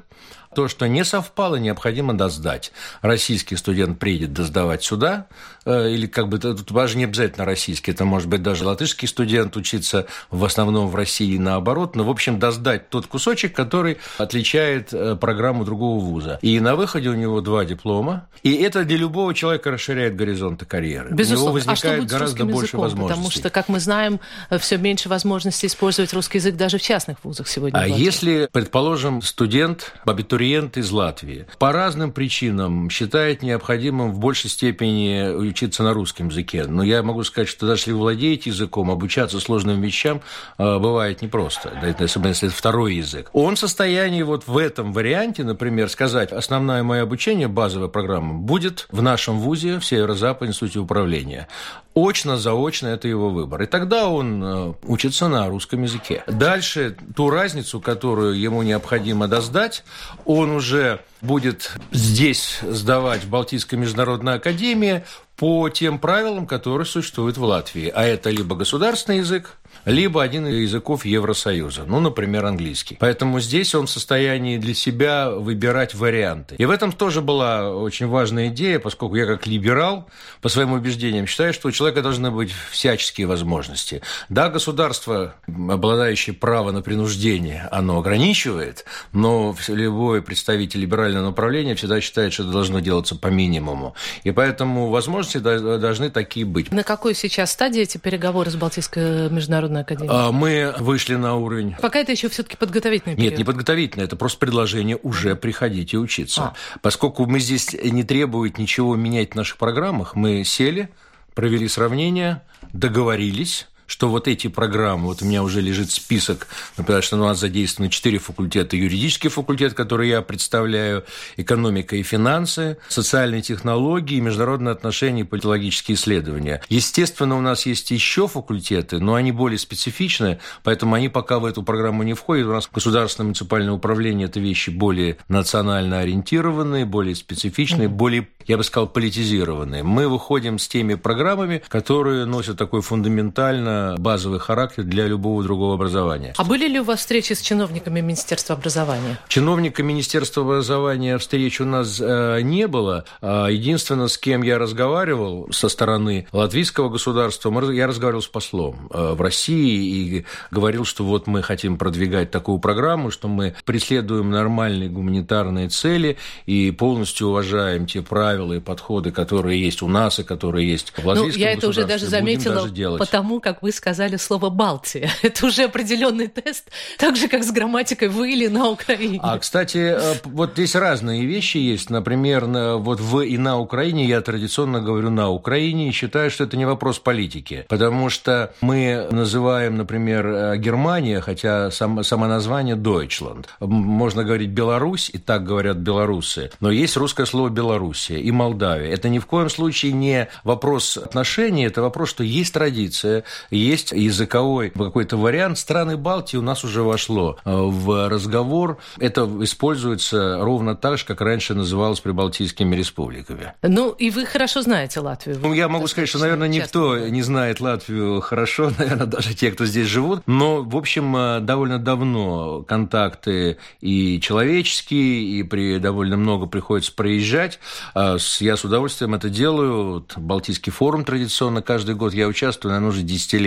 то, 0.54 0.68
что 0.68 0.88
не 0.88 1.04
совпало, 1.04 1.56
необходимо 1.58 2.14
досдать. 2.14 2.72
Российский 3.02 3.56
студент 3.56 4.00
приедет 4.00 4.34
досдавать 4.34 4.84
сюда, 4.84 5.28
э, 5.66 5.90
или 5.90 6.08
как 6.08 6.30
бы 6.30 6.40
тут 6.40 6.72
даже 6.72 6.98
не 6.98 7.06
обязательно 7.06 7.46
российский, 7.46 7.92
это 7.92 8.06
может 8.06 8.28
быть 8.28 8.42
даже 8.42 8.66
латышский 8.66 9.08
студент 9.08 9.56
учиться 9.58 10.08
в 10.30 10.44
основном 10.46 10.88
в 10.88 10.96
России 10.96 11.38
наоборот, 11.38 11.96
но, 11.96 12.04
в 12.04 12.10
общем, 12.10 12.40
досдать 12.40 12.90
тот 12.90 13.08
кусочек, 13.08 13.56
который 13.56 13.98
отличает 14.18 14.94
э, 14.94 15.16
программу 15.16 15.66
другого 15.66 16.00
вуза. 16.04 16.40
И 16.42 16.60
на 16.60 16.76
выходе 16.76 17.10
у 17.10 17.16
него 17.16 17.42
два 17.42 17.66
диплома, 17.66 18.28
и 18.44 18.54
это 18.54 18.84
для 18.84 18.98
любого 18.98 19.34
человека 19.34 19.72
расширяет 19.72 20.16
горизонты 20.16 20.66
карьеры. 20.66 21.10
Безусловно. 21.12 21.44
У 21.44 21.58
него 21.58 21.72
возникает 21.72 22.04
а 22.04 22.06
гораздо 22.06 22.46
больше 22.46 22.64
языком? 22.64 22.82
возможностей. 22.82 23.16
Потому 23.16 23.32
что, 23.32 23.50
как 23.50 23.70
мы 23.70 23.80
знаем, 23.80 24.20
все 24.60 24.78
меньше 24.78 25.10
возможностей 25.10 25.68
использовать 25.68 26.14
русский 26.14 26.38
язык 26.38 26.56
даже 26.56 26.78
в 26.78 26.82
частных 26.82 27.24
вузах 27.24 27.48
сегодня. 27.48 27.78
А 27.78 27.88
если, 27.88 28.50
предположим, 28.52 29.22
студент, 29.22 29.94
абитуриент, 30.06 30.43
абитуриент 30.44 30.78
из 30.78 30.92
Латвии 30.92 31.46
по 31.58 31.72
разным 31.72 32.12
причинам 32.12 32.90
считает 32.90 33.44
необходимым 33.44 34.12
в 34.12 34.20
большей 34.20 34.50
степени 34.50 35.34
учиться 35.34 35.84
на 35.84 35.94
русском 35.94 36.28
языке. 36.28 36.66
Но 36.68 36.84
я 36.84 37.02
могу 37.02 37.24
сказать, 37.24 37.48
что 37.48 37.66
даже 37.66 37.82
если 37.82 37.92
вы 37.94 38.00
владеете 38.00 38.50
языком, 38.50 38.92
обучаться 38.92 39.40
сложным 39.40 39.82
вещам 39.82 40.22
э, 40.58 40.80
бывает 40.80 41.22
непросто, 41.22 41.72
особенно 42.00 42.30
если 42.30 42.50
это 42.50 42.58
второй 42.58 42.96
язык. 42.96 43.30
Он 43.34 43.56
в 43.56 43.60
состоянии 43.60 44.24
вот 44.24 44.48
в 44.48 44.58
этом 44.58 44.92
варианте, 44.92 45.44
например, 45.44 45.90
сказать, 45.90 46.32
основное 46.32 46.84
мое 46.84 47.04
обучение, 47.04 47.48
базовая 47.48 47.88
программа, 47.88 48.34
будет 48.34 48.88
в 48.92 49.02
нашем 49.02 49.40
вузе, 49.40 49.80
в 49.80 49.86
Северо-Западном 49.86 50.50
институте 50.50 50.80
управления. 50.80 51.48
Очно, 51.96 52.38
заочно– 52.38 52.88
это 52.90 53.08
его 53.08 53.30
выбор. 53.30 53.62
И 53.62 53.66
тогда 53.68 54.10
он 54.10 54.44
э, 54.44 54.74
учится 54.84 55.28
на 55.28 55.48
русском 55.48 55.84
языке. 55.84 56.24
Дальше 56.28 56.96
ту 57.16 57.30
разницу, 57.30 57.80
которую 57.80 58.40
ему 58.40 58.64
необходимо 58.64 59.28
доздать, 59.28 59.84
он 60.26 60.52
уже 60.52 61.02
будет 61.22 61.72
здесь 61.92 62.60
сдавать 62.64 63.26
в 63.26 63.30
Балтийской 63.30 63.78
международной 63.78 64.36
академии 64.36 65.04
по 65.38 65.70
тем 65.70 66.00
правилам, 66.00 66.48
которые 66.48 66.86
существуют 66.86 67.38
в 67.38 67.44
Латвии. 67.44 67.92
А 67.94 68.04
это 68.04 68.32
либо 68.32 68.56
государственный 68.56 69.20
язык, 69.20 69.58
либо 69.86 70.24
один 70.24 70.48
из 70.48 70.56
языков 70.56 71.06
Евросоюза, 71.06 71.84
ну, 71.86 72.00
например, 72.00 72.46
английский. 72.46 72.98
Поэтому 73.00 73.40
здесь 73.40 73.76
он 73.76 73.88
в 73.88 73.90
состоянии 73.90 74.58
для 74.58 74.74
себя 74.74 75.30
выбирать 75.30 75.94
варианты. 75.94 76.56
И 76.58 76.66
в 76.66 76.72
этом 76.72 76.92
тоже 76.92 77.22
была 77.22 77.76
очень 77.76 78.08
важная 78.08 78.48
идея, 78.48 78.80
поскольку 78.80 79.16
я 79.16 79.26
как 79.26 79.46
либерал, 79.46 80.08
по 80.42 80.50
своим 80.50 80.74
убеждениям, 80.74 81.28
считаю, 81.28 81.54
что 81.54 81.68
у 81.68 81.72
человека 81.72 82.02
должны 82.02 82.32
быть 82.32 82.52
всяческие 82.72 83.28
возможности. 83.28 84.02
Да, 84.30 84.50
государство, 84.50 85.36
обладающее 85.48 86.34
правом 86.34 86.76
на 86.76 86.82
принуждение, 86.82 87.68
оно 87.72 88.00
ограничивает, 88.00 88.86
но 89.12 89.56
любой 89.68 90.22
представитель 90.22 90.80
либерального 90.82 91.26
направления 91.26 91.76
всегда 91.76 92.00
считает, 92.00 92.34
что 92.34 92.44
это 92.44 92.52
должно 92.52 92.80
делаться 92.80 93.16
по 93.16 93.28
минимуму. 93.28 93.96
И 94.24 94.32
поэтому 94.32 94.90
возможности 94.90 95.40
должны 95.40 96.10
такие 96.10 96.46
быть. 96.46 96.72
На 96.72 96.84
какой 96.84 97.16
сейчас 97.16 97.52
стадии 97.52 97.82
эти 97.82 97.98
переговоры 97.98 98.50
с 98.50 98.56
Балтийской 98.56 99.30
международной 99.30 99.63
Международной 99.64 99.82
академии? 99.82 100.10
А, 100.12 100.32
мы 100.32 100.74
вышли 100.80 101.16
на 101.16 101.36
уровень... 101.36 101.76
Пока 101.82 102.00
это 102.00 102.12
еще 102.12 102.30
все-таки 102.30 102.58
подготовительный 102.58 103.16
период. 103.16 103.32
Нет, 103.32 103.38
не 103.38 103.44
подготовительный, 103.44 104.06
это 104.06 104.16
просто 104.16 104.40
предложение 104.40 104.98
уже 105.02 105.36
приходить 105.36 105.94
и 105.94 105.98
учиться. 105.98 106.42
А. 106.42 106.54
Поскольку 106.82 107.26
мы 107.26 107.40
здесь 107.40 107.74
не 107.74 108.04
требуем 108.04 108.54
ничего 108.58 108.96
менять 108.96 109.32
в 109.32 109.36
наших 109.36 109.58
программах, 109.58 110.16
мы 110.16 110.44
сели, 110.44 110.90
провели 111.34 111.68
сравнение, 111.68 112.42
договорились, 112.74 113.68
что 113.94 114.10
вот 114.10 114.28
эти 114.28 114.48
программы, 114.48 115.06
вот 115.06 115.22
у 115.22 115.26
меня 115.26 115.44
уже 115.44 115.62
лежит 115.62 115.92
список, 115.92 116.48
например, 116.78 117.04
что 117.04 117.16
у 117.16 117.20
нас 117.20 117.40
задействованы 117.40 117.92
четыре 117.92 118.18
факультета. 118.18 118.76
Юридический 118.76 119.30
факультет, 119.30 119.76
который 119.76 120.10
я 120.10 120.24
представляю, 120.24 121.06
экономика 121.38 121.96
и 121.96 122.02
финансы, 122.02 122.78
социальные 122.90 123.44
технологии, 123.44 124.20
международные 124.20 124.72
отношения 124.72 125.22
и 125.22 125.26
политологические 125.26 125.94
исследования. 125.94 126.64
Естественно, 126.70 127.38
у 127.38 127.42
нас 127.42 127.68
есть 127.68 127.92
еще 127.92 128.28
факультеты, 128.28 128.98
но 128.98 129.14
они 129.14 129.32
более 129.32 129.60
специфичны, 129.60 130.40
поэтому 130.64 130.96
они 130.96 131.08
пока 131.08 131.38
в 131.38 131.46
эту 131.46 131.62
программу 131.62 132.02
не 132.02 132.16
входят. 132.16 132.48
У 132.48 132.52
нас 132.52 132.68
государственное 132.74 133.26
муниципальное 133.26 133.74
управление– 133.74 134.26
это 134.28 134.40
вещи 134.40 134.72
более 134.72 135.18
национально 135.28 136.00
ориентированные, 136.00 136.86
более 136.86 137.14
специфичные, 137.14 137.90
более 137.90 138.28
я 138.48 138.58
бы 138.58 138.64
сказал, 138.64 138.88
политизированные. 138.88 139.84
Мы 139.84 140.08
выходим 140.08 140.60
с 140.60 140.68
теми 140.68 140.96
программами, 140.96 141.62
которые 141.70 142.26
носят 142.26 142.58
такой 142.58 142.82
фундаментально 142.82 143.83
базовый 143.98 144.40
характер 144.40 144.84
для 144.84 145.08
любого 145.08 145.44
другого 145.44 145.76
образования. 145.76 146.34
А 146.38 146.44
были 146.44 146.68
ли 146.68 146.80
у 146.80 146.84
вас 146.84 147.00
встречи 147.00 147.34
с 147.34 147.42
чиновниками 147.42 148.02
Министерства 148.02 148.56
образования? 148.56 149.20
Чиновника 149.28 149.84
Министерства 149.84 150.44
образования 150.44 151.18
встреч 151.18 151.62
у 151.62 151.66
нас 151.66 152.00
э, 152.02 152.42
не 152.42 152.68
было. 152.68 153.06
А 153.22 153.48
единственное, 153.48 154.08
с 154.08 154.18
кем 154.18 154.42
я 154.42 154.58
разговаривал 154.58 155.48
со 155.52 155.70
стороны 155.70 156.28
латвийского 156.32 156.90
государства, 156.90 157.52
я 157.72 157.88
разговаривал 157.88 158.22
с 158.22 158.28
послом 158.28 158.90
э, 158.92 159.14
в 159.14 159.22
России 159.22 160.18
и 160.20 160.26
говорил, 160.52 160.86
что 160.86 161.04
вот 161.04 161.28
мы 161.28 161.42
хотим 161.42 161.78
продвигать 161.78 162.32
такую 162.32 162.60
программу, 162.60 163.12
что 163.12 163.28
мы 163.28 163.56
преследуем 163.66 164.30
нормальные 164.30 164.90
гуманитарные 164.90 165.70
цели 165.70 166.18
и 166.46 166.72
полностью 166.72 167.30
уважаем 167.30 167.86
те 167.86 168.02
правила, 168.02 168.54
и 168.54 168.60
подходы, 168.60 169.12
которые 169.12 169.62
есть 169.62 169.82
у 169.82 169.88
нас 169.88 170.20
и 170.20 170.24
которые 170.24 170.70
есть 170.70 170.92
в 170.92 171.06
латвийском 171.06 171.42
ну, 171.42 171.48
я 171.48 171.54
это 171.54 171.68
уже 171.68 171.86
даже 171.86 172.06
заметила, 172.06 172.68
даже 172.68 172.98
потому 172.98 173.40
как 173.40 173.63
вы 173.64 173.72
сказали 173.72 174.18
слово 174.18 174.50
«Балтия». 174.50 175.10
Это 175.22 175.46
уже 175.46 175.64
определенный 175.64 176.28
тест, 176.28 176.70
так 176.98 177.16
же, 177.16 177.30
как 177.30 177.44
с 177.44 177.52
грамматикой 177.52 178.10
«вы» 178.10 178.34
или 178.34 178.48
«на 178.48 178.70
Украине». 178.70 179.20
А, 179.24 179.40
кстати, 179.40 179.78
э, 179.78 180.16
вот 180.26 180.52
здесь 180.54 180.76
разные 180.76 181.26
вещи 181.26 181.58
есть. 181.58 181.90
Например, 181.90 182.46
вот 182.80 183.00
«в» 183.00 183.22
и 183.22 183.38
«на 183.38 183.58
Украине» 183.58 184.06
я 184.06 184.20
традиционно 184.20 184.82
говорю 184.82 185.10
«на 185.10 185.30
Украине» 185.30 185.88
и 185.88 185.92
считаю, 185.92 186.30
что 186.30 186.44
это 186.44 186.58
не 186.58 186.66
вопрос 186.66 187.00
политики, 187.00 187.66
потому 187.70 188.10
что 188.10 188.54
мы 188.60 189.08
называем, 189.12 189.78
например, 189.78 190.28
э, 190.28 190.58
Германия, 190.58 191.22
хотя 191.22 191.72
сам, 191.72 192.04
само 192.04 192.28
название 192.28 192.76
Deutschland. 192.76 193.46
Можно 193.62 194.26
говорить 194.26 194.50
Беларусь, 194.50 195.10
и 195.14 195.18
так 195.18 195.46
говорят 195.46 195.78
белорусы, 195.78 196.52
но 196.60 196.70
есть 196.70 196.98
русское 196.98 197.26
слово 197.26 197.48
Белоруссия 197.48 198.20
и 198.20 198.32
Молдавия. 198.32 198.92
Это 198.92 199.08
ни 199.08 199.20
в 199.20 199.26
коем 199.26 199.50
случае 199.50 199.94
не 199.94 200.28
вопрос 200.44 200.98
отношений, 200.98 201.66
это 201.66 201.82
вопрос, 201.82 202.10
что 202.10 202.26
есть 202.26 202.54
традиция, 202.54 203.24
есть 203.58 203.92
языковой 203.92 204.70
какой-то 204.70 205.18
вариант. 205.18 205.58
Страны 205.58 205.98
Балтии 205.98 206.38
у 206.38 206.42
нас 206.42 206.64
уже 206.64 206.84
вошло 206.84 207.38
э, 207.46 207.52
в 207.54 208.10
разговор. 208.10 208.78
Это 209.00 209.30
используется 209.42 210.40
ровно 210.42 210.76
так 210.76 210.98
же, 210.98 211.06
как 211.06 211.22
раньше 211.22 211.54
называлось 211.54 212.00
прибалтийскими 212.00 212.76
республиками. 212.76 213.54
Ну, 213.62 213.92
и 213.92 214.10
вы 214.10 214.26
хорошо 214.26 214.62
знаете 214.62 215.00
Латвию. 215.00 215.38
Ну, 215.42 215.54
я 215.54 215.70
могу 215.70 215.88
сказать, 215.88 216.10
что, 216.10 216.20
наверное, 216.20 216.48
никто 216.48 216.98
не 216.98 217.22
знает 217.22 217.60
Латвию 217.60 218.22
хорошо, 218.22 218.72
наверное, 218.78 219.08
даже 219.08 219.34
те, 219.34 219.52
кто 219.52 219.66
здесь 219.66 219.88
живут. 219.88 220.22
Но, 220.26 220.64
в 220.64 220.76
общем, 220.76 221.16
э, 221.16 221.40
довольно 221.40 221.80
давно 221.80 222.64
контакты 222.64 223.58
и 223.82 224.20
человеческие, 224.22 225.24
и 225.24 225.44
при 225.44 225.78
довольно 225.78 226.18
много 226.18 226.48
приходится 226.48 226.94
проезжать. 226.94 227.60
А 227.94 228.18
я 228.40 228.58
с 228.58 228.64
удовольствием 228.64 229.14
это 229.14 229.30
делаю. 229.30 230.06
Балтийский 230.16 230.72
форум 230.72 231.06
традиционно 231.06 231.62
каждый 231.62 231.96
год 231.96 232.14
я 232.14 232.28
участвую, 232.28 232.72
наверное, 232.72 232.90
уже 232.90 233.02
десятилетия. 233.02 233.43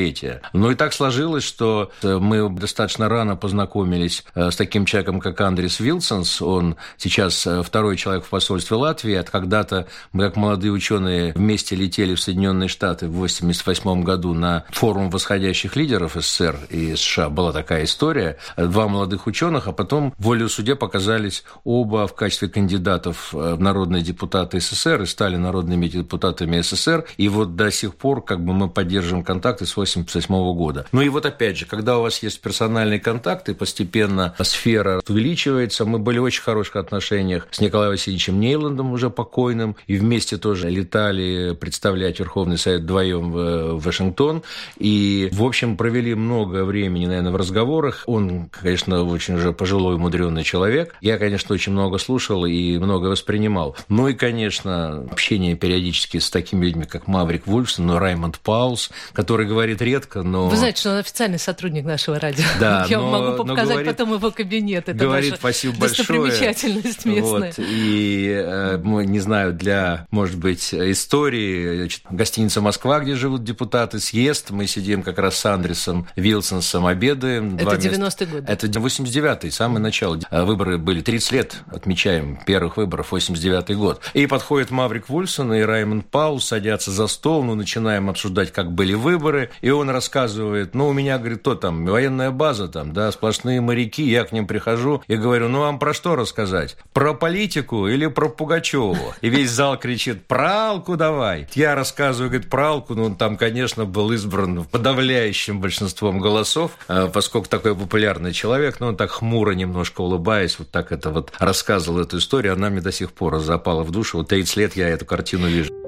Но 0.53 0.71
и 0.71 0.75
так 0.75 0.93
сложилось, 0.93 1.45
что 1.45 1.91
э, 2.03 2.19
мы 2.19 2.49
достаточно 2.50 3.09
рано 3.09 3.37
познакомились 3.37 4.25
э, 4.35 4.50
с 4.50 4.57
таким 4.57 4.85
человеком, 4.85 5.21
как 5.21 5.41
Андрес 5.41 5.81
Вилсонс. 5.81 6.43
Он 6.43 6.76
сейчас 6.97 7.47
э, 7.47 7.62
второй 7.62 7.97
человек 7.97 8.25
в 8.25 8.29
посольстве 8.29 8.76
Латвии. 8.76 9.15
От 9.15 9.31
когда-то 9.31 9.87
мы, 10.12 10.25
как 10.25 10.37
молодые 10.37 10.73
ученые, 10.73 11.33
вместе 11.33 11.76
летели 11.76 12.15
в 12.15 12.21
Соединенные 12.21 12.69
Штаты 12.69 13.07
в 13.07 13.17
1988 13.17 14.03
году 14.03 14.35
на 14.35 14.65
форум 14.71 15.11
восходящих 15.11 15.76
лидеров 15.76 16.15
СССР 16.15 16.57
и 16.71 16.95
США. 16.95 17.31
Была 17.31 17.53
такая 17.53 17.85
история. 17.85 18.37
Два 18.57 18.88
молодых 18.88 19.26
ученых, 19.26 19.69
а 19.69 19.73
потом 19.73 20.15
волею 20.18 20.49
судеб 20.49 20.76
оказались 20.76 21.45
оба 21.65 22.07
в 22.07 22.15
качестве 22.15 22.49
кандидатов 22.49 23.33
в 23.33 23.61
народные 23.61 24.03
депутаты 24.03 24.61
СССР 24.61 25.03
и 25.03 25.07
стали 25.07 25.37
народными 25.37 25.88
депутатами 25.88 26.61
СССР. 26.61 27.05
И 27.17 27.29
вот 27.29 27.57
до 27.57 27.71
сих 27.71 27.95
пор 27.95 28.25
как 28.25 28.45
бы 28.45 28.53
мы 28.53 28.69
поддерживаем 28.69 29.25
контакты 29.25 29.67
с 29.67 29.76
88 29.87 30.55
года. 30.55 30.87
Ну 30.93 31.00
и 31.00 31.09
вот 31.09 31.26
опять 31.26 31.57
же, 31.57 31.66
когда 31.66 31.99
у 31.99 32.02
вас 32.02 32.23
есть 32.23 32.40
персональные 32.40 33.00
контакты, 33.00 33.55
постепенно 33.55 34.35
сфера 34.40 35.00
увеличивается. 35.09 35.85
Мы 35.85 35.99
были 35.99 36.19
в 36.19 36.25
очень 36.25 36.43
хороших 36.43 36.76
отношениях 36.76 37.47
с 37.50 37.61
Николаем 37.61 37.93
Васильевичем 37.93 38.40
Нейландом, 38.40 38.93
уже 38.93 39.11
покойным, 39.11 39.76
и 39.87 39.97
вместе 39.97 40.37
тоже 40.37 40.69
летали 40.71 41.55
представлять 41.55 42.19
Верховный 42.19 42.59
Совет 42.59 42.83
вдвоем 42.83 43.31
в 43.33 43.78
Вашингтон. 43.81 44.43
И, 44.78 45.28
в 45.33 45.45
общем, 45.45 45.76
провели 45.76 46.14
много 46.14 46.64
времени, 46.64 47.07
наверное, 47.07 47.33
в 47.33 47.37
разговорах. 47.37 48.02
Он, 48.07 48.49
конечно, 48.50 49.02
очень 49.05 49.35
уже 49.35 49.52
пожилой, 49.52 49.97
мудренный 49.97 50.43
человек. 50.43 50.95
Я, 51.00 51.19
конечно, 51.19 51.55
очень 51.55 51.73
много 51.73 51.99
слушал 51.99 52.45
и 52.47 52.78
много 52.78 53.07
воспринимал. 53.07 53.76
Ну 53.88 54.09
и, 54.09 54.14
конечно, 54.14 55.07
общение 55.11 55.55
периодически 55.55 56.19
с 56.19 56.31
такими 56.31 56.66
людьми, 56.66 56.85
как 56.85 57.07
Маврик 57.07 57.47
Вульфсон, 57.47 57.87
но 57.87 57.99
Раймонд 57.99 58.38
Паулс, 58.40 58.90
который 59.12 59.47
говорит 59.47 59.75
редко, 59.80 60.23
но... 60.23 60.49
Вы 60.49 60.56
знаете, 60.56 60.80
что 60.80 60.90
он 60.90 60.99
официальный 60.99 61.38
сотрудник 61.38 61.85
нашего 61.85 62.18
радио. 62.18 62.45
Да, 62.61 62.87
Я 62.90 62.99
но, 62.99 63.11
могу 63.11 63.45
показать 63.45 63.75
говорит, 63.75 63.90
потом 63.92 64.14
его 64.14 64.30
кабинет. 64.30 64.88
Это 64.88 65.04
говорит, 65.04 65.37
спасибо 65.37 65.76
большое. 65.78 65.99
достопримечательность 65.99 67.04
местная. 67.04 67.52
Вот, 67.52 67.54
и, 67.59 68.42
э, 68.45 68.78
не 68.85 69.21
знаю, 69.21 69.52
для, 69.52 70.06
может 70.11 70.37
быть, 70.38 70.73
истории, 70.73 71.90
гостиница 72.11 72.61
«Москва», 72.61 73.00
где 73.00 73.14
живут 73.14 73.45
депутаты, 73.45 73.99
съезд, 73.99 74.50
мы 74.50 74.66
сидим 74.66 75.02
как 75.02 75.18
раз 75.18 75.37
с 75.37 75.47
Андресом 75.47 76.06
Вилсонсом, 76.16 76.87
обедаем. 76.87 77.56
Это 77.56 77.76
90-й 77.76 78.26
год. 78.26 78.45
Это 78.47 78.66
89-й, 78.66 79.50
самое 79.50 79.80
начало. 79.80 80.18
Выборы 80.30 80.78
были 80.78 81.00
30 81.00 81.33
лет, 81.33 81.56
отмечаем, 81.73 82.38
первых 82.47 82.76
выборов, 82.76 83.12
89-й 83.12 83.75
год. 83.75 84.02
И 84.14 84.26
подходит 84.26 84.71
Маврик 84.71 85.09
Вульсон 85.09 85.52
и 85.54 85.61
Раймонд 85.62 86.06
Паул, 86.06 86.40
садятся 86.40 86.90
за 86.90 87.06
стол, 87.06 87.42
мы 87.42 87.54
начинаем 87.54 88.09
обсуждать, 88.09 88.52
как 88.52 88.73
были 88.73 88.95
выборы, 88.95 89.50
и 89.66 89.70
он 89.70 89.90
рассказывает, 89.90 90.76
ну, 90.76 90.87
у 90.87 90.92
меня, 90.92 91.18
говорит, 91.18 91.40
кто 91.40 91.56
там, 91.56 91.87
военная 91.87 92.30
база 92.30 92.68
там, 92.68 92.92
да, 92.92 93.11
сплошные 93.11 93.61
моряки, 93.61 94.04
я 94.04 94.23
к 94.23 94.30
ним 94.30 94.46
прихожу 94.46 95.02
и 95.08 95.16
говорю, 95.16 95.49
ну, 95.49 95.58
вам 95.58 95.80
про 95.80 95.92
что 95.92 96.14
рассказать? 96.14 96.76
Про 96.92 97.14
политику 97.14 97.88
или 97.88 98.06
про 98.06 98.28
Пугачева? 98.28 99.16
И 99.23 99.28
весь 99.28 99.50
зал 99.50 99.76
кричит, 99.76 100.25
про 100.28 100.68
Алку 100.68 100.96
давай. 100.96 101.49
Я 101.54 101.75
рассказываю, 101.75 102.30
говорит, 102.30 102.49
про 102.49 102.68
Алку, 102.68 102.94
ну, 102.94 103.06
он 103.06 103.16
там, 103.16 103.37
конечно, 103.37 103.87
был 103.87 104.12
избран 104.12 104.62
подавляющим 104.66 105.61
большинством 105.61 106.20
голосов, 106.20 106.70
а, 106.87 107.08
поскольку 107.08 107.49
такой 107.49 107.75
популярный 107.75 108.32
человек, 108.32 108.78
но 108.78 108.87
он 108.87 108.96
так 108.96 109.11
хмуро 109.11 109.50
немножко 109.50 110.00
улыбаясь, 110.02 110.61
вот 110.61 110.70
так 110.70 110.92
это 110.92 111.11
вот 111.11 111.32
рассказывал 111.40 111.99
эту 111.99 112.18
историю, 112.18 112.52
она 112.52 112.70
мне 112.70 112.82
до 112.82 112.92
сих 112.92 113.11
пор 113.11 113.40
запала 113.40 113.82
в 113.82 113.90
душу. 113.90 114.18
Вот 114.18 114.28
30 114.28 114.56
лет 114.58 114.76
я 114.76 114.88
эту 114.90 115.06
картину 115.06 115.49
вижу. 115.49 115.86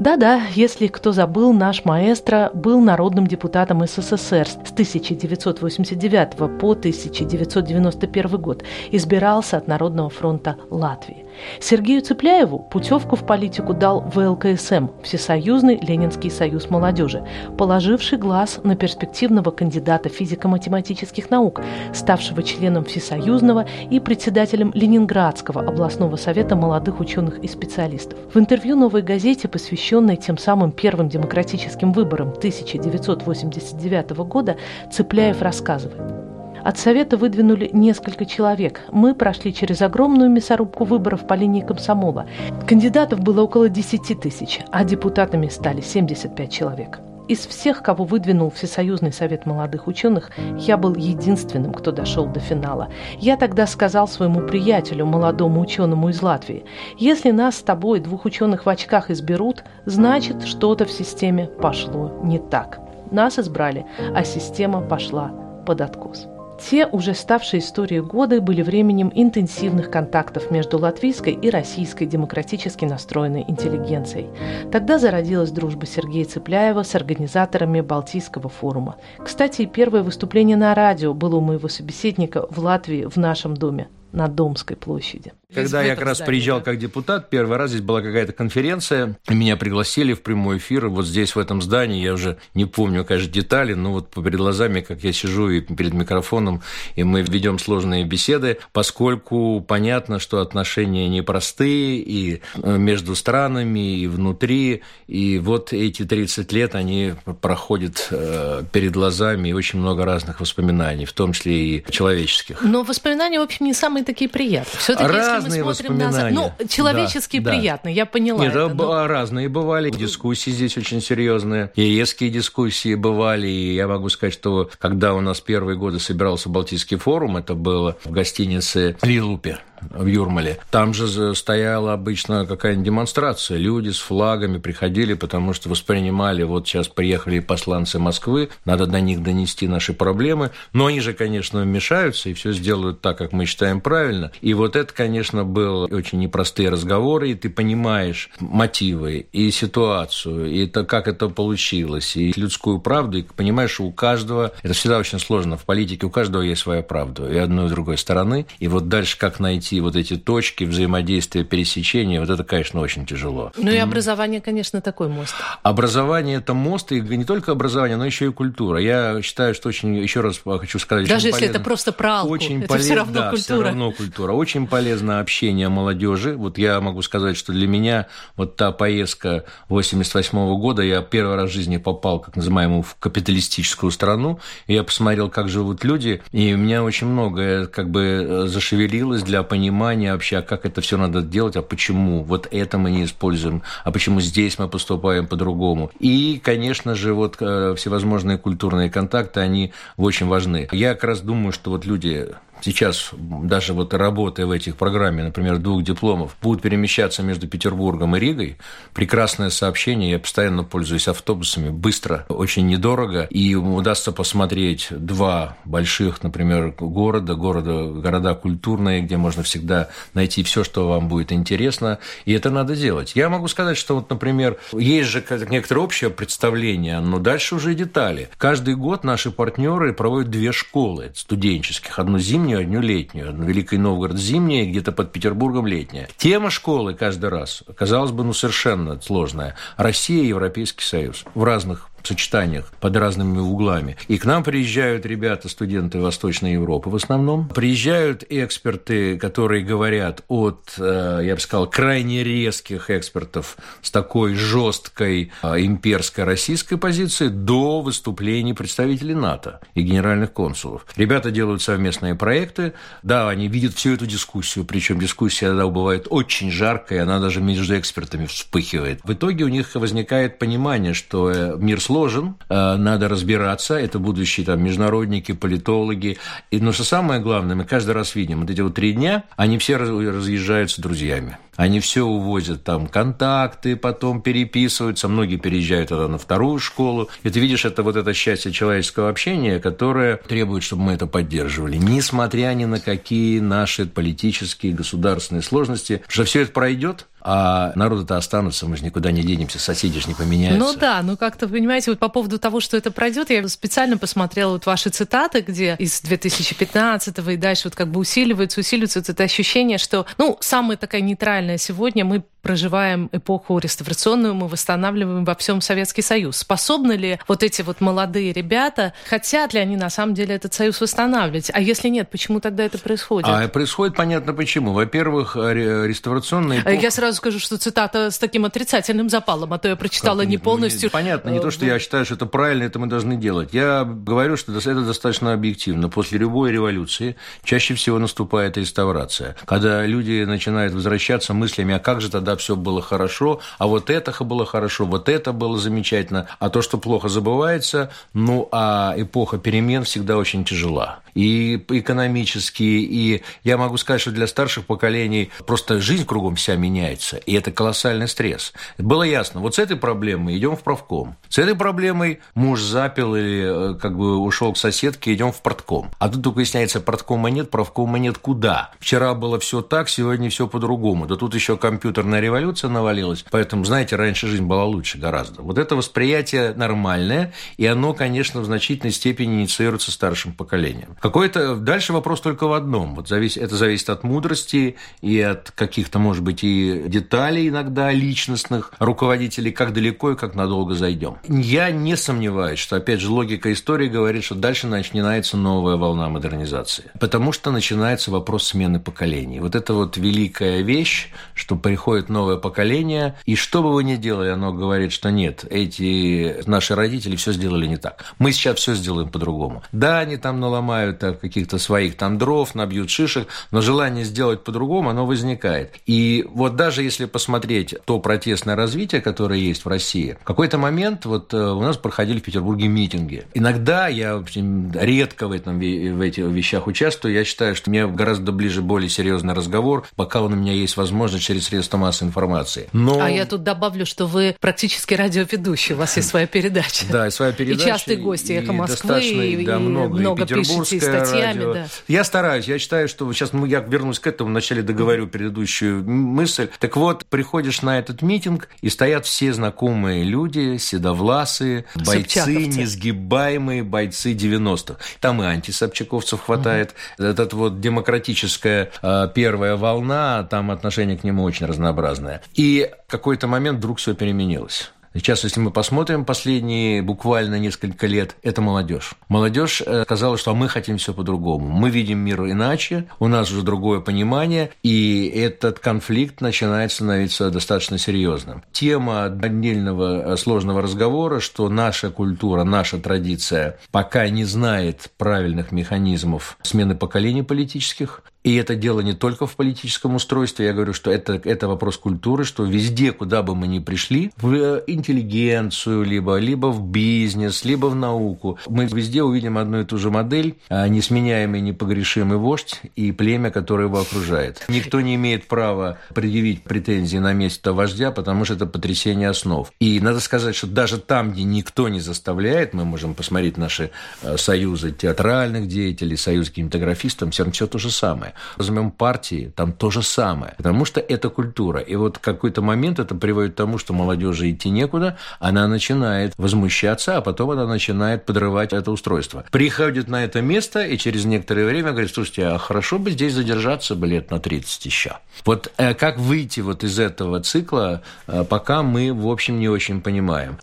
Да-да, 0.00 0.40
если 0.54 0.86
кто 0.86 1.12
забыл, 1.12 1.52
наш 1.52 1.84
маэстро 1.84 2.50
был 2.54 2.80
народным 2.80 3.26
депутатом 3.26 3.86
СССР 3.86 4.48
с 4.48 4.72
1989 4.72 6.36
по 6.58 6.70
1991 6.70 8.40
год, 8.40 8.64
избирался 8.92 9.58
от 9.58 9.68
Народного 9.68 10.08
фронта 10.08 10.56
Латвии. 10.70 11.26
Сергею 11.60 12.00
Цепляеву 12.00 12.58
путевку 12.58 13.14
в 13.16 13.26
политику 13.26 13.74
дал 13.74 14.00
ВЛКСМ– 14.00 14.88
Всесоюзный 15.02 15.78
Ленинский 15.80 16.30
союз 16.30 16.70
молодежи, 16.70 17.22
положивший 17.58 18.18
глаз 18.18 18.60
на 18.64 18.76
перспективного 18.76 19.50
кандидата 19.50 20.08
физико-математических 20.08 21.30
наук, 21.30 21.60
ставшего 21.92 22.42
членом 22.42 22.84
Всесоюзного 22.84 23.66
и 23.90 24.00
председателем 24.00 24.72
Ленинградского 24.74 25.60
областного 25.62 26.16
совета 26.16 26.56
молодых 26.56 27.00
ученых 27.00 27.38
и 27.40 27.48
специалистов. 27.48 28.18
В 28.32 28.38
интервью 28.38 28.76
«Новой 28.76 29.02
газете», 29.02 29.46
посвященной 29.90 30.16
тем 30.16 30.38
самым 30.38 30.70
первым 30.70 31.08
демократическим 31.08 31.92
выборам 31.92 32.28
1989 32.28 34.10
года, 34.18 34.56
Цепляев 34.90 35.42
рассказывает– 35.42 36.00
от 36.62 36.78
Совета 36.78 37.16
выдвинули 37.16 37.70
несколько 37.72 38.26
человек. 38.26 38.82
Мы 38.92 39.14
прошли 39.14 39.54
через 39.54 39.80
огромную 39.80 40.28
мясорубку 40.28 40.84
выборов 40.84 41.26
по 41.26 41.32
линии 41.32 41.62
комсомола. 41.62 42.26
Кандидатов 42.68 43.20
было 43.20 43.40
около 43.42 43.70
10 43.70 44.20
тысяч, 44.20 44.60
а 44.70 44.84
депутатами 44.84 45.48
стали 45.48 45.80
75 45.80 46.52
человек. 46.52 47.00
Из 47.30 47.46
всех, 47.46 47.84
кого 47.84 48.04
выдвинул 48.04 48.50
Всесоюзный 48.50 49.12
совет 49.12 49.46
молодых 49.46 49.86
ученых, 49.86 50.32
я 50.58 50.76
был 50.76 50.96
единственным, 50.96 51.72
кто 51.72 51.92
дошел 51.92 52.26
до 52.26 52.40
финала. 52.40 52.88
Я 53.20 53.36
тогда 53.36 53.68
сказал 53.68 54.08
своему 54.08 54.48
приятелю, 54.48 55.06
молодому 55.06 55.60
ученому 55.60 56.08
из 56.08 56.20
Латвии, 56.22 56.64
если 56.98 57.30
нас 57.30 57.58
с 57.58 57.62
тобой, 57.62 58.00
двух 58.00 58.24
ученых 58.24 58.66
в 58.66 58.68
очках, 58.68 59.12
изберут, 59.12 59.62
значит, 59.84 60.42
что-то 60.42 60.86
в 60.86 60.90
системе 60.90 61.46
пошло 61.46 62.20
не 62.24 62.40
так. 62.40 62.80
Нас 63.12 63.38
избрали, 63.38 63.86
а 64.12 64.24
система 64.24 64.80
пошла 64.80 65.30
под 65.64 65.82
откос. 65.82 66.26
Те 66.68 66.86
уже 66.86 67.14
ставшие 67.14 67.60
историей 67.60 68.00
годы 68.00 68.40
были 68.40 68.62
временем 68.62 69.10
интенсивных 69.14 69.90
контактов 69.90 70.50
между 70.50 70.78
латвийской 70.78 71.32
и 71.32 71.50
российской 71.50 72.04
демократически 72.04 72.84
настроенной 72.84 73.44
интеллигенцией. 73.48 74.28
Тогда 74.70 74.98
зародилась 74.98 75.50
дружба 75.50 75.86
Сергея 75.86 76.24
Цепляева 76.24 76.82
с 76.82 76.94
организаторами 76.94 77.80
Балтийского 77.80 78.48
форума. 78.48 78.96
Кстати, 79.18 79.64
первое 79.64 80.02
выступление 80.02 80.56
на 80.56 80.74
радио 80.74 81.14
было 81.14 81.36
у 81.36 81.40
моего 81.40 81.68
собеседника 81.68 82.46
в 82.50 82.58
Латвии 82.58 83.06
в 83.06 83.16
нашем 83.16 83.56
доме 83.56 83.88
на 84.12 84.28
Домской 84.28 84.76
площади. 84.76 85.32
Когда 85.54 85.82
я 85.82 85.96
как 85.96 86.04
раз 86.04 86.18
здании, 86.18 86.30
приезжал 86.30 86.58
да? 86.58 86.64
как 86.64 86.78
депутат, 86.78 87.30
первый 87.30 87.56
раз 87.56 87.70
здесь 87.70 87.82
была 87.82 88.02
какая-то 88.02 88.32
конференция, 88.32 89.18
меня 89.28 89.56
пригласили 89.56 90.14
в 90.14 90.22
прямой 90.22 90.58
эфир, 90.58 90.88
вот 90.88 91.06
здесь, 91.06 91.34
в 91.34 91.38
этом 91.38 91.60
здании, 91.62 92.02
я 92.02 92.14
уже 92.14 92.38
не 92.54 92.66
помню, 92.66 93.04
конечно, 93.04 93.32
детали, 93.32 93.74
но 93.74 93.92
вот 93.92 94.10
перед 94.10 94.36
глазами, 94.36 94.80
как 94.80 95.02
я 95.02 95.12
сижу 95.12 95.50
и 95.50 95.60
перед 95.60 95.92
микрофоном, 95.92 96.62
и 96.94 97.04
мы 97.04 97.22
ведем 97.22 97.58
сложные 97.58 98.04
беседы, 98.04 98.58
поскольку 98.72 99.60
понятно, 99.66 100.18
что 100.18 100.40
отношения 100.40 101.08
непростые 101.08 101.98
и 101.98 102.42
э, 102.54 102.76
между 102.76 103.14
странами, 103.14 104.00
и 104.00 104.06
внутри, 104.06 104.82
и 105.06 105.38
вот 105.38 105.72
эти 105.72 106.04
30 106.04 106.52
лет, 106.52 106.74
они 106.74 107.14
проходят 107.40 108.08
э, 108.10 108.62
перед 108.72 108.92
глазами, 108.92 109.48
и 109.48 109.52
очень 109.52 109.78
много 109.78 110.04
разных 110.04 110.40
воспоминаний, 110.40 111.04
в 111.04 111.12
том 111.12 111.32
числе 111.32 111.76
и 111.78 111.84
человеческих. 111.90 112.62
Но 112.62 112.82
воспоминания, 112.82 113.40
в 113.40 113.42
общем, 113.42 113.66
не 113.66 113.74
самые 113.74 114.04
такие 114.04 114.28
приятные. 114.28 114.78
Все-таки 114.78 115.39
разные 115.44 115.64
мы 115.64 115.74
смотрим 115.74 115.98
воспоминания. 115.98 116.34
На... 116.34 116.54
Ну, 116.58 116.68
человечески 116.68 117.38
да, 117.38 117.50
приятные, 117.50 117.94
да. 117.94 118.00
я 118.00 118.06
поняла. 118.06 118.44
Нет, 118.44 118.54
это, 118.54 118.68
но... 118.74 119.06
разные 119.06 119.48
бывали. 119.48 119.90
Дискуссии 119.90 120.50
здесь 120.50 120.76
очень 120.76 121.00
серьезные. 121.00 121.70
И 121.74 121.96
резкие 121.98 122.30
дискуссии 122.30 122.94
бывали. 122.94 123.48
И 123.48 123.74
я 123.74 123.88
могу 123.88 124.08
сказать, 124.08 124.34
что 124.34 124.70
когда 124.78 125.14
у 125.14 125.20
нас 125.20 125.40
первые 125.40 125.76
годы 125.76 125.98
собирался 125.98 126.48
Балтийский 126.48 126.96
форум, 126.96 127.36
это 127.36 127.54
было 127.54 127.96
в 128.04 128.10
гостинице 128.10 128.96
Лилупе 129.02 129.58
в 129.88 130.06
Юрмале. 130.06 130.58
Там 130.70 130.94
же 130.94 131.34
стояла 131.34 131.92
обычно 131.92 132.46
какая-нибудь 132.46 132.86
демонстрация. 132.86 133.58
Люди 133.58 133.90
с 133.90 133.98
флагами 133.98 134.58
приходили, 134.58 135.14
потому 135.14 135.52
что 135.52 135.68
воспринимали, 135.68 136.42
вот 136.42 136.66
сейчас 136.66 136.88
приехали 136.88 137.40
посланцы 137.40 137.98
Москвы, 137.98 138.50
надо 138.64 138.86
до 138.86 139.00
них 139.00 139.22
донести 139.22 139.68
наши 139.68 139.92
проблемы. 139.92 140.50
Но 140.72 140.86
они 140.86 141.00
же, 141.00 141.12
конечно, 141.12 141.62
вмешаются 141.62 142.28
и 142.28 142.34
все 142.34 142.52
сделают 142.52 143.00
так, 143.00 143.18
как 143.18 143.32
мы 143.32 143.46
считаем 143.46 143.80
правильно. 143.80 144.32
И 144.40 144.54
вот 144.54 144.76
это, 144.76 144.92
конечно, 144.92 145.44
был 145.44 145.84
очень 145.84 146.18
непростые 146.18 146.68
разговоры, 146.70 147.30
и 147.30 147.34
ты 147.34 147.48
понимаешь 147.50 148.30
мотивы 148.38 149.26
и 149.32 149.50
ситуацию, 149.50 150.50
и 150.50 150.66
это, 150.66 150.84
как 150.84 151.08
это 151.08 151.28
получилось, 151.28 152.16
и 152.16 152.32
людскую 152.36 152.80
правду, 152.80 153.18
и 153.18 153.22
понимаешь, 153.22 153.80
у 153.80 153.90
каждого, 153.92 154.52
это 154.62 154.74
всегда 154.74 154.98
очень 154.98 155.18
сложно 155.18 155.56
в 155.56 155.64
политике, 155.64 156.06
у 156.06 156.10
каждого 156.10 156.42
есть 156.42 156.62
своя 156.62 156.82
правда, 156.82 157.30
и 157.30 157.36
одной, 157.36 157.66
и 157.66 157.70
другой 157.70 157.98
стороны. 157.98 158.46
И 158.58 158.68
вот 158.68 158.88
дальше 158.88 159.18
как 159.18 159.40
найти 159.40 159.69
найти 159.70 159.80
вот 159.80 159.96
эти 159.96 160.16
точки 160.16 160.64
взаимодействия, 160.64 161.44
пересечения, 161.44 162.20
вот 162.20 162.30
это, 162.30 162.44
конечно, 162.44 162.80
очень 162.80 163.06
тяжело. 163.06 163.52
Ну 163.56 163.70
и 163.70 163.76
образование, 163.76 164.40
конечно, 164.40 164.80
такой 164.80 165.08
мост. 165.08 165.34
Образование– 165.62 166.36
это 166.38 166.54
мост, 166.54 166.92
и 166.92 167.00
не 167.00 167.24
только 167.24 167.52
образование, 167.52 167.96
но 167.96 168.04
еще 168.04 168.26
и 168.26 168.32
культура. 168.32 168.80
Я 168.80 169.22
считаю, 169.22 169.54
что 169.54 169.68
очень, 169.68 169.96
еще 169.96 170.20
раз 170.20 170.40
хочу 170.44 170.78
сказать, 170.78 171.08
Даже 171.08 171.28
если 171.28 171.40
полезно, 171.40 171.56
это 171.56 171.64
просто 171.64 171.92
про 171.92 172.20
алку, 172.20 172.32
очень 172.32 172.58
это 172.58 172.68
полез, 172.68 172.84
все 172.84 172.94
равно 172.94 173.12
да, 173.12 173.30
культура. 173.30 173.38
все 173.38 173.62
равно 173.62 173.92
культура. 173.92 174.32
Очень 174.32 174.66
полезно 174.66 175.20
общение 175.20 175.68
молодежи. 175.68 176.36
Вот 176.36 176.58
я 176.58 176.80
могу 176.80 177.02
сказать, 177.02 177.36
что 177.36 177.52
для 177.52 177.68
меня 177.68 178.06
вот 178.36 178.56
та 178.56 178.72
поездка 178.72 179.44
88 179.68 180.38
-го 180.38 180.56
года, 180.58 180.82
я 180.82 181.02
первый 181.02 181.36
раз 181.36 181.50
в 181.50 181.52
жизни 181.52 181.76
попал, 181.76 182.20
как 182.20 182.36
называемую, 182.36 182.82
в 182.82 182.96
капиталистическую 182.96 183.92
страну, 183.92 184.40
и 184.66 184.74
я 184.74 184.82
посмотрел, 184.82 185.30
как 185.30 185.48
живут 185.48 185.84
люди, 185.84 186.22
и 186.32 186.54
у 186.54 186.56
меня 186.56 186.82
очень 186.82 187.06
многое 187.06 187.66
как 187.66 187.90
бы 187.90 188.00
э, 188.02 188.46
зашевелилось 188.46 189.22
для 189.22 189.42
понимания 189.42 189.59
понимание 189.60 190.12
вообще, 190.12 190.38
а 190.38 190.42
как 190.42 190.64
это 190.64 190.80
все 190.80 190.96
надо 190.96 191.20
делать, 191.20 191.54
а 191.56 191.62
почему 191.62 192.22
вот 192.22 192.48
это 192.50 192.78
мы 192.78 192.90
не 192.90 193.04
используем, 193.04 193.62
а 193.84 193.90
почему 193.90 194.20
здесь 194.20 194.58
мы 194.58 194.68
поступаем 194.68 195.26
по-другому. 195.26 195.90
И, 196.00 196.40
конечно 196.42 196.94
же, 196.94 197.12
вот 197.12 197.36
э, 197.40 197.74
всевозможные 197.76 198.38
культурные 198.38 198.88
контакты, 198.90 199.40
они 199.40 199.72
очень 199.98 200.28
важны. 200.28 200.66
Я 200.72 200.94
как 200.94 201.04
раз 201.04 201.20
думаю, 201.20 201.52
что 201.52 201.70
вот 201.72 201.84
люди 201.84 202.28
сейчас 202.62 203.10
даже 203.20 203.72
вот 203.72 203.94
работая 203.94 204.46
в 204.46 204.50
этих 204.50 204.76
программе, 204.76 205.24
например, 205.24 205.58
двух 205.58 205.82
дипломов, 205.82 206.36
будут 206.42 206.62
перемещаться 206.62 207.22
между 207.22 207.48
Петербургом 207.48 208.16
и 208.16 208.20
Ригой, 208.20 208.56
прекрасное 208.94 209.50
сообщение, 209.50 210.10
я 210.12 210.18
постоянно 210.18 210.64
пользуюсь 210.64 211.08
автобусами, 211.08 211.70
быстро, 211.70 212.26
очень 212.28 212.66
недорого, 212.66 213.24
и 213.30 213.54
удастся 213.54 214.12
посмотреть 214.12 214.88
два 214.90 215.56
больших, 215.64 216.22
например, 216.22 216.74
города, 216.78 217.34
города, 217.34 217.86
города 217.86 218.34
культурные, 218.34 219.02
где 219.02 219.16
можно 219.16 219.42
всегда 219.42 219.88
найти 220.14 220.42
все, 220.42 220.64
что 220.64 220.88
вам 220.88 221.08
будет 221.08 221.32
интересно, 221.32 221.98
и 222.24 222.32
это 222.32 222.50
надо 222.50 222.76
делать. 222.76 223.12
Я 223.14 223.28
могу 223.28 223.48
сказать, 223.48 223.76
что 223.76 223.94
вот, 223.96 224.10
например, 224.10 224.58
есть 224.72 225.08
же 225.08 225.24
некоторое 225.48 225.80
общее 225.80 226.10
представление, 226.10 227.00
но 227.00 227.18
дальше 227.18 227.54
уже 227.54 227.74
детали. 227.74 228.28
Каждый 228.38 228.74
год 228.74 229.04
наши 229.04 229.30
партнеры 229.30 229.92
проводят 229.92 230.30
две 230.30 230.52
школы 230.52 231.12
студенческих, 231.14 231.98
одну 231.98 232.18
зимнюю, 232.18 232.49
одну 232.54 232.80
летнюю. 232.80 233.30
Одну 233.30 233.44
Великий 233.44 233.78
Новгород 233.78 234.16
зимняя, 234.16 234.66
где-то 234.66 234.92
под 234.92 235.12
Петербургом 235.12 235.66
летняя. 235.66 236.08
Тема 236.16 236.50
школы 236.50 236.94
каждый 236.94 237.30
раз, 237.30 237.62
казалось 237.76 238.10
бы, 238.10 238.24
ну 238.24 238.32
совершенно 238.32 239.00
сложная. 239.00 239.56
Россия 239.76 240.22
и 240.22 240.28
Европейский 240.28 240.84
Союз 240.84 241.24
в 241.34 241.44
разных 241.44 241.89
сочетаниях 242.06 242.72
под 242.80 242.96
разными 242.96 243.38
углами. 243.38 243.96
И 244.08 244.18
к 244.18 244.24
нам 244.24 244.42
приезжают 244.42 245.06
ребята, 245.06 245.48
студенты 245.48 245.98
Восточной 245.98 246.52
Европы 246.52 246.90
в 246.90 246.96
основном. 246.96 247.48
Приезжают 247.48 248.24
эксперты, 248.28 249.18
которые 249.18 249.64
говорят 249.64 250.22
от, 250.28 250.74
э, 250.78 251.20
я 251.24 251.34
бы 251.34 251.40
сказал, 251.40 251.68
крайне 251.68 252.24
резких 252.24 252.90
экспертов 252.90 253.56
с 253.82 253.90
такой 253.90 254.34
жесткой 254.34 255.32
э, 255.42 255.60
имперской 255.60 256.24
российской 256.24 256.76
позиции 256.76 257.28
до 257.28 257.80
выступлений 257.80 258.54
представителей 258.54 259.14
НАТО 259.14 259.60
и 259.74 259.82
генеральных 259.82 260.32
консулов. 260.32 260.86
Ребята 260.96 261.30
делают 261.30 261.62
совместные 261.62 262.14
проекты. 262.14 262.74
Да, 263.02 263.28
они 263.28 263.48
видят 263.48 263.74
всю 263.74 263.94
эту 263.94 264.06
дискуссию, 264.06 264.64
причем 264.64 264.98
дискуссия 265.00 265.46
иногда 265.46 265.66
бывает 265.66 266.06
очень 266.10 266.50
жаркая, 266.50 267.02
она 267.02 267.18
даже 267.18 267.40
между 267.40 267.78
экспертами 267.78 268.26
вспыхивает. 268.26 269.00
В 269.04 269.12
итоге 269.12 269.44
у 269.44 269.48
них 269.48 269.74
возникает 269.74 270.38
понимание, 270.38 270.94
что 270.94 271.30
э, 271.30 271.56
мир 271.56 271.80
сложен, 271.90 272.36
э, 272.48 272.76
надо 272.76 273.08
разбираться, 273.08 273.74
это 273.74 273.98
будущие 273.98 274.46
там 274.46 274.62
международники, 274.62 275.32
политологи. 275.32 276.18
И, 276.52 276.60
но 276.60 276.70
что 276.70 276.84
самое 276.84 277.20
главное, 277.20 277.56
мы 277.56 277.64
каждый 277.64 277.94
раз 277.94 278.14
видим, 278.14 278.42
вот 278.42 278.50
эти 278.50 278.60
вот 278.60 278.74
три 278.74 278.92
дня, 278.92 279.24
они 279.36 279.58
все 279.58 279.76
разъезжаются 279.76 280.80
друзьями. 280.80 281.36
Они 281.56 281.80
все 281.80 282.04
увозят 282.04 282.62
там 282.62 282.86
контакты, 282.86 283.74
потом 283.74 284.22
переписываются, 284.22 285.08
многие 285.08 285.36
переезжают 285.36 285.88
тогда 285.88 286.06
на 286.06 286.16
вторую 286.16 286.60
школу. 286.60 287.10
И 287.24 287.28
ты 287.28 287.40
видишь, 287.40 287.64
это 287.64 287.82
вот 287.82 287.96
это 287.96 288.14
счастье 288.14 288.52
человеческого 288.52 289.08
общения, 289.08 289.58
которое 289.58 290.16
требует, 290.16 290.62
чтобы 290.62 290.82
мы 290.82 290.92
это 290.92 291.08
поддерживали, 291.08 291.76
несмотря 291.76 292.54
ни 292.54 292.66
на 292.66 292.78
какие 292.78 293.40
наши 293.40 293.84
политические, 293.86 294.74
государственные 294.74 295.42
сложности, 295.42 296.02
что 296.06 296.22
все 296.22 296.42
это 296.42 296.52
пройдет, 296.52 297.08
а 297.22 297.72
народы-то 297.74 298.16
останутся, 298.16 298.66
мы 298.66 298.76
же 298.76 298.84
никуда 298.84 299.10
не 299.10 299.22
денемся, 299.22 299.58
соседи 299.58 300.00
же 300.00 300.08
не 300.08 300.14
поменяются. 300.14 300.58
Ну 300.58 300.78
да, 300.78 301.02
ну 301.02 301.16
как-то, 301.16 301.48
понимаете, 301.48 301.90
вот 301.90 301.98
по 301.98 302.08
поводу 302.08 302.38
того, 302.38 302.60
что 302.60 302.76
это 302.76 302.90
пройдет, 302.90 303.30
я 303.30 303.46
специально 303.48 303.98
посмотрела 303.98 304.52
вот 304.52 304.66
ваши 304.66 304.90
цитаты, 304.90 305.40
где 305.40 305.76
из 305.78 306.00
2015 306.00 307.18
и 307.18 307.36
дальше 307.36 307.62
вот 307.64 307.74
как 307.74 307.88
бы 307.88 308.00
усиливается, 308.00 308.60
усиливается 308.60 309.00
вот 309.00 309.08
это 309.08 309.22
ощущение, 309.22 309.78
что, 309.78 310.06
ну, 310.18 310.38
самая 310.40 310.76
такая 310.76 311.00
нейтральная 311.00 311.58
сегодня, 311.58 312.04
мы 312.04 312.24
проживаем 312.42 313.08
эпоху 313.12 313.58
реставрационную, 313.58 314.34
мы 314.34 314.48
восстанавливаем 314.48 315.24
во 315.24 315.34
всем 315.34 315.60
Советский 315.60 316.02
Союз. 316.02 316.38
Способны 316.38 316.92
ли 316.92 317.18
вот 317.28 317.42
эти 317.42 317.62
вот 317.62 317.80
молодые 317.80 318.32
ребята, 318.32 318.92
хотят 319.08 319.54
ли 319.54 319.60
они 319.60 319.76
на 319.76 319.90
самом 319.90 320.14
деле 320.14 320.34
этот 320.34 320.54
союз 320.54 320.80
восстанавливать? 320.80 321.50
А 321.52 321.60
если 321.60 321.88
нет, 321.88 322.10
почему 322.10 322.40
тогда 322.40 322.64
это 322.64 322.78
происходит? 322.78 323.28
А 323.28 323.48
происходит 323.48 323.96
понятно 323.96 324.32
почему. 324.32 324.72
Во-первых, 324.72 325.36
реставрационная 325.36 326.60
эпоха... 326.60 326.74
Я 326.74 326.90
сразу 326.90 327.16
скажу, 327.16 327.38
что 327.38 327.58
цитата 327.58 328.10
с 328.10 328.18
таким 328.18 328.44
отрицательным 328.44 329.10
запалом, 329.10 329.52
а 329.52 329.58
то 329.58 329.68
я 329.68 329.76
прочитала 329.76 330.20
как? 330.20 330.28
не 330.28 330.38
полностью. 330.38 330.90
Понятно, 330.90 331.30
не 331.30 331.40
то, 331.40 331.50
что 331.50 331.66
я 331.66 331.78
считаю, 331.78 332.04
что 332.04 332.14
это 332.14 332.26
правильно, 332.26 332.64
это 332.64 332.78
мы 332.78 332.86
должны 332.86 333.16
делать. 333.16 333.50
Я 333.52 333.84
говорю, 333.84 334.36
что 334.36 334.52
это 334.52 334.82
достаточно 334.82 335.32
объективно. 335.32 335.88
После 335.88 336.18
любой 336.18 336.52
революции 336.52 337.16
чаще 337.44 337.74
всего 337.74 337.98
наступает 337.98 338.56
реставрация. 338.56 339.36
Когда 339.44 339.84
люди 339.84 340.24
начинают 340.24 340.72
возвращаться 340.72 341.34
мыслями, 341.34 341.74
а 341.74 341.78
как 341.78 342.00
же 342.00 342.10
тогда 342.10 342.29
когда 342.30 342.36
все 342.36 342.54
было 342.54 342.80
хорошо, 342.80 343.40
а 343.58 343.66
вот 343.66 343.90
это 343.90 344.12
было 344.24 344.46
хорошо, 344.46 344.84
вот 344.84 345.08
это 345.08 345.32
было 345.32 345.58
замечательно, 345.58 346.28
а 346.38 346.48
то, 346.48 346.62
что 346.62 346.78
плохо 346.78 347.08
забывается, 347.08 347.90
ну, 348.12 348.48
а 348.52 348.94
эпоха 348.96 349.38
перемен 349.38 349.82
всегда 349.82 350.16
очень 350.16 350.44
тяжела. 350.44 351.00
И 351.14 351.56
экономически, 351.70 352.62
и 352.62 353.22
я 353.42 353.56
могу 353.58 353.78
сказать, 353.78 354.00
что 354.00 354.12
для 354.12 354.28
старших 354.28 354.66
поколений 354.66 355.30
просто 355.44 355.80
жизнь 355.80 356.06
кругом 356.06 356.36
вся 356.36 356.54
меняется, 356.54 357.16
и 357.16 357.34
это 357.34 357.50
колоссальный 357.50 358.06
стресс. 358.06 358.52
Было 358.78 359.02
ясно, 359.02 359.40
вот 359.40 359.56
с 359.56 359.58
этой 359.58 359.76
проблемой 359.76 360.38
идем 360.38 360.54
в 360.54 360.62
правком, 360.62 361.16
с 361.28 361.38
этой 361.38 361.56
проблемой 361.56 362.20
муж 362.34 362.60
запил 362.60 363.16
или 363.16 363.72
э, 363.72 363.74
как 363.74 363.96
бы 363.96 364.18
ушел 364.18 364.52
к 364.52 364.56
соседке, 364.56 365.12
идем 365.12 365.32
в 365.32 365.42
портком. 365.42 365.90
А 365.98 366.08
тут 366.08 366.22
только 366.22 366.36
выясняется, 366.36 366.80
порткома 366.80 367.30
нет, 367.30 367.50
правкома 367.50 367.98
нет, 367.98 368.18
куда? 368.18 368.70
Вчера 368.78 369.14
было 369.14 369.40
все 369.40 369.62
так, 369.62 369.88
сегодня 369.88 370.30
все 370.30 370.46
по-другому. 370.46 371.06
Да 371.06 371.16
тут 371.16 371.34
еще 371.34 371.56
компьютерная 371.56 372.19
революция 372.20 372.70
навалилась, 372.70 373.24
поэтому, 373.30 373.64
знаете, 373.64 373.96
раньше 373.96 374.26
жизнь 374.26 374.44
была 374.44 374.64
лучше 374.64 374.98
гораздо. 374.98 375.42
Вот 375.42 375.58
это 375.58 375.76
восприятие 375.76 376.52
нормальное, 376.54 377.32
и 377.56 377.66
оно, 377.66 377.94
конечно, 377.94 378.40
в 378.40 378.44
значительной 378.44 378.92
степени 378.92 379.40
инициируется 379.40 379.90
старшим 379.90 380.32
поколением. 380.32 380.96
Какой-то 381.00 381.56
дальше 381.56 381.92
вопрос 381.92 382.20
только 382.20 382.46
в 382.46 382.52
одном. 382.52 382.94
Вот 382.94 383.08
завис... 383.08 383.36
Это 383.36 383.56
зависит 383.56 383.90
от 383.90 384.04
мудрости 384.04 384.76
и 385.00 385.20
от 385.20 385.50
каких-то, 385.50 385.98
может 385.98 386.22
быть, 386.22 386.44
и 386.44 386.84
деталей 386.86 387.48
иногда 387.48 387.90
личностных 387.90 388.72
руководителей, 388.78 389.50
как 389.50 389.72
далеко 389.72 390.12
и 390.12 390.16
как 390.16 390.34
надолго 390.34 390.74
зайдем. 390.74 391.16
Я 391.28 391.70
не 391.70 391.96
сомневаюсь, 391.96 392.58
что, 392.58 392.76
опять 392.76 393.00
же, 393.00 393.10
логика 393.10 393.52
истории 393.52 393.88
говорит, 393.88 394.24
что 394.24 394.34
дальше 394.34 394.66
начинается 394.66 395.36
новая 395.36 395.76
волна 395.76 396.08
модернизации. 396.08 396.90
Потому 397.00 397.32
что 397.32 397.50
начинается 397.50 398.10
вопрос 398.10 398.48
смены 398.48 398.80
поколений. 398.80 399.40
Вот 399.40 399.54
это 399.54 399.72
вот 399.72 399.96
великая 399.96 400.60
вещь, 400.60 401.08
что 401.34 401.56
приходит 401.56 402.09
новое 402.10 402.36
поколение, 402.36 403.16
и 403.24 403.34
что 403.34 403.62
бы 403.62 403.72
вы 403.72 403.84
ни 403.84 403.96
делали, 403.96 404.28
оно 404.30 404.52
говорит, 404.52 404.92
что 404.92 405.10
нет, 405.10 405.44
эти 405.48 406.46
наши 406.46 406.74
родители 406.74 407.16
все 407.16 407.32
сделали 407.32 407.66
не 407.66 407.76
так. 407.76 408.04
Мы 408.18 408.32
сейчас 408.32 408.58
все 408.58 408.74
сделаем 408.74 409.08
по-другому. 409.08 409.62
Да, 409.72 410.00
они 410.00 410.16
там 410.16 410.40
наломают 410.40 411.00
каких-то 411.00 411.58
своих 411.58 411.96
там 411.96 412.18
дров, 412.18 412.54
набьют 412.54 412.90
шишек, 412.90 413.28
но 413.50 413.60
желание 413.60 414.04
сделать 414.04 414.44
по-другому, 414.44 414.90
оно 414.90 415.06
возникает. 415.06 415.76
И 415.86 416.26
вот 416.32 416.56
даже 416.56 416.82
если 416.82 417.06
посмотреть 417.06 417.74
то 417.84 417.98
протестное 417.98 418.56
развитие, 418.56 419.00
которое 419.00 419.38
есть 419.38 419.64
в 419.64 419.68
России, 419.68 420.16
в 420.20 420.24
какой-то 420.24 420.58
момент 420.58 421.04
вот 421.06 421.32
э, 421.34 421.36
у 421.36 421.60
нас 421.60 421.76
проходили 421.76 422.18
в 422.18 422.22
Петербурге 422.22 422.68
митинги. 422.68 423.24
Иногда 423.34 423.88
я 423.88 424.20
общем, 424.20 424.72
редко 424.72 425.28
в, 425.28 425.32
этом, 425.32 425.58
в 425.58 426.00
этих 426.00 426.24
вещах 426.24 426.66
участвую, 426.66 427.14
я 427.14 427.24
считаю, 427.24 427.54
что 427.54 427.70
мне 427.70 427.86
гораздо 427.86 428.32
ближе 428.32 428.62
более 428.62 428.88
серьезный 428.88 429.34
разговор, 429.34 429.86
пока 429.96 430.22
у 430.22 430.28
меня 430.28 430.52
есть 430.52 430.76
возможность 430.76 431.24
через 431.24 431.46
средства 431.46 431.78
массовой 431.78 431.99
массой 432.00 432.04
информации. 432.04 432.68
Но... 432.72 433.00
А 433.00 433.10
я 433.10 433.26
тут 433.26 433.42
добавлю, 433.42 433.86
что 433.86 434.06
вы 434.06 434.36
практически 434.40 434.94
радиоведущий, 434.94 435.74
у 435.74 435.78
вас 435.78 435.96
есть 435.96 436.08
своя 436.08 436.26
передача. 436.26 436.86
Да, 436.90 437.06
и 437.06 437.10
своя 437.10 437.32
передача. 437.32 437.62
И 437.62 437.66
частый 437.66 437.96
гость 437.96 438.30
«Эхо 438.30 438.52
Москвы», 438.52 439.04
и, 439.04 439.46
да, 439.46 439.58
много, 439.58 439.98
много 439.98 440.22
и 440.24 440.26
пишете 440.26 440.80
статьями. 440.80 441.52
Да. 441.52 441.66
Я 441.88 442.04
стараюсь, 442.04 442.46
я 442.46 442.58
считаю, 442.58 442.88
что 442.88 443.10
сейчас 443.12 443.32
ну, 443.32 443.44
я 443.44 443.60
вернусь 443.60 443.98
к 443.98 444.06
этому, 444.06 444.30
вначале 444.30 444.62
договорю 444.62 445.06
предыдущую 445.06 445.84
мысль. 445.84 446.48
Так 446.58 446.76
вот, 446.76 447.06
приходишь 447.06 447.62
на 447.62 447.78
этот 447.78 448.02
митинг, 448.02 448.48
и 448.60 448.68
стоят 448.68 449.06
все 449.06 449.32
знакомые 449.32 450.04
люди, 450.04 450.56
седовласые, 450.58 451.64
бойцы, 451.74 452.46
несгибаемые 452.46 453.62
бойцы 453.62 454.12
90-х. 454.12 454.76
Там 455.00 455.22
и 455.22 455.26
антисобчаковцев 455.26 456.20
хватает. 456.20 456.74
Угу. 456.98 457.06
Этот 457.06 457.32
вот 457.32 457.60
демократическая 457.60 458.70
а, 458.82 459.08
первая 459.08 459.56
волна, 459.56 460.26
там 460.30 460.50
отношение 460.50 460.96
к 460.96 461.04
нему 461.04 461.22
очень 461.22 461.46
разнообразное 461.46 461.89
разное. 461.90 462.22
И 462.34 462.70
какой-то 462.86 463.26
момент 463.26 463.58
вдруг 463.58 463.78
все 463.78 463.94
переменилось. 463.94 464.72
Сейчас, 464.92 465.22
если 465.22 465.38
мы 465.38 465.52
посмотрим 465.52 466.04
последние 466.04 466.82
буквально 466.82 467.38
несколько 467.38 467.86
лет, 467.86 468.16
это 468.24 468.42
молодежь. 468.42 468.94
Молодежь 469.08 469.62
э, 469.64 469.84
сказала, 469.84 470.18
что 470.18 470.34
мы 470.34 470.48
хотим 470.48 470.78
все 470.78 470.92
по-другому. 470.92 471.48
Мы 471.48 471.70
видим 471.70 471.98
мир 471.98 472.22
иначе, 472.22 472.86
у 472.98 473.06
нас 473.06 473.30
уже 473.30 473.42
другое 473.42 473.78
понимание, 473.78 474.50
и 474.64 475.06
этот 475.14 475.60
конфликт 475.60 476.20
начинает 476.20 476.72
становиться 476.72 477.30
достаточно 477.30 477.78
серьезным. 477.78 478.42
Тема 478.50 479.04
отдельного 479.04 480.14
э, 480.14 480.16
сложного 480.16 480.60
разговора, 480.60 481.20
что 481.20 481.48
наша 481.48 481.90
культура, 481.90 482.42
наша 482.42 482.78
традиция 482.78 483.60
пока 483.70 484.08
не 484.08 484.24
знает 484.24 484.90
правильных 484.98 485.52
механизмов 485.52 486.36
смены 486.42 486.74
поколений 486.74 487.22
политических, 487.22 488.02
И 488.22 488.36
это 488.36 488.54
дело 488.54 488.80
не 488.80 488.92
только 488.92 489.26
в 489.26 489.34
политическом 489.34 489.94
устройстве. 489.94 490.46
Я 490.46 490.52
говорю, 490.52 490.74
что 490.74 490.90
это, 490.90 491.20
это 491.24 491.48
вопрос 491.48 491.78
культуры, 491.78 492.24
что 492.24 492.44
везде, 492.44 492.92
куда 492.92 493.22
бы 493.22 493.34
мы 493.34 493.46
ни 493.46 493.60
пришли, 493.60 494.12
в 494.18 494.62
интеллигенцию, 494.66 495.84
либо, 495.84 496.18
либо 496.18 496.48
в 496.48 496.62
бизнес, 496.62 497.44
либо 497.44 497.66
в 497.66 497.74
науку, 497.74 498.38
мы 498.46 498.66
везде 498.66 499.02
увидим 499.02 499.38
одну 499.38 499.60
и 499.60 499.64
ту 499.64 499.78
же 499.78 499.90
модель, 499.90 500.36
а, 500.50 500.68
несменяемый, 500.68 501.40
непогрешимый 501.40 502.18
вождь 502.18 502.60
и 502.76 502.92
племя, 502.92 503.30
которое 503.30 503.68
его 503.68 503.80
окружает. 503.80 504.44
Никто 504.48 504.82
не 504.82 504.96
имеет 504.96 505.26
права 505.26 505.78
предъявить 505.94 506.42
претензии 506.42 506.98
на 506.98 507.14
место 507.14 507.54
вождя, 507.54 507.90
потому 507.90 508.26
что 508.26 508.34
это 508.34 508.44
потрясение 508.44 509.08
основ. 509.08 509.50
И 509.60 509.80
надо 509.80 510.00
сказать, 510.00 510.36
что 510.36 510.46
даже 510.46 510.78
там, 510.78 511.12
где 511.12 511.22
никто 511.22 511.70
не 511.70 511.80
заставляет, 511.80 512.52
мы 512.52 512.66
можем 512.66 512.94
посмотреть 512.94 513.38
наши 513.38 513.70
а, 514.02 514.18
союзы 514.18 514.72
театральных 514.72 515.48
деятелей, 515.48 515.96
союз 515.96 516.28
кинематографистов, 516.28 517.12
все 517.12 517.22
равно 517.22 517.32
все 517.32 517.46
то 517.46 517.58
же 517.58 517.70
самое 517.70 518.09
самое. 518.10 518.14
Возьмем 518.36 518.70
партии, 518.70 519.32
там 519.36 519.52
то 519.52 519.70
же 519.70 519.82
самое. 519.82 520.34
Потому 520.36 520.64
что 520.64 520.80
это 520.80 521.10
культура. 521.10 521.60
И 521.60 521.76
вот 521.76 521.98
какой-то 521.98 522.42
момент 522.42 522.78
это 522.78 522.94
приводит 522.94 523.32
к 523.32 523.36
тому, 523.36 523.58
что 523.58 523.72
молодежи 523.72 524.30
идти 524.30 524.50
некуда, 524.50 524.96
она 525.20 525.48
начинает 525.48 526.12
возмущаться, 526.16 526.96
а 526.96 527.00
потом 527.00 527.30
она 527.30 527.46
начинает 527.46 528.06
подрывать 528.06 528.52
это 528.52 528.70
устройство. 528.70 529.24
Приходит 529.30 529.88
на 529.88 530.04
это 530.04 530.22
место 530.22 530.60
и 530.60 530.76
через 530.76 531.04
некоторое 531.04 531.46
время 531.46 531.70
говорит, 531.70 531.92
слушайте, 531.92 532.26
а 532.26 532.38
хорошо 532.38 532.78
бы 532.78 532.90
здесь 532.90 533.14
задержаться 533.14 533.74
бы 533.74 533.86
лет 533.86 534.10
на 534.10 534.18
30 534.18 534.66
еще. 534.66 534.92
Вот 535.24 535.52
э, 535.56 535.74
как 535.74 535.98
выйти 535.98 536.40
вот 536.40 536.64
из 536.64 536.78
этого 536.78 537.20
цикла, 537.20 537.82
э, 538.06 538.24
пока 538.24 538.62
мы, 538.62 538.92
в 538.92 539.08
общем, 539.08 539.38
не 539.38 539.48
очень 539.48 539.80
понимаем. 539.80 540.38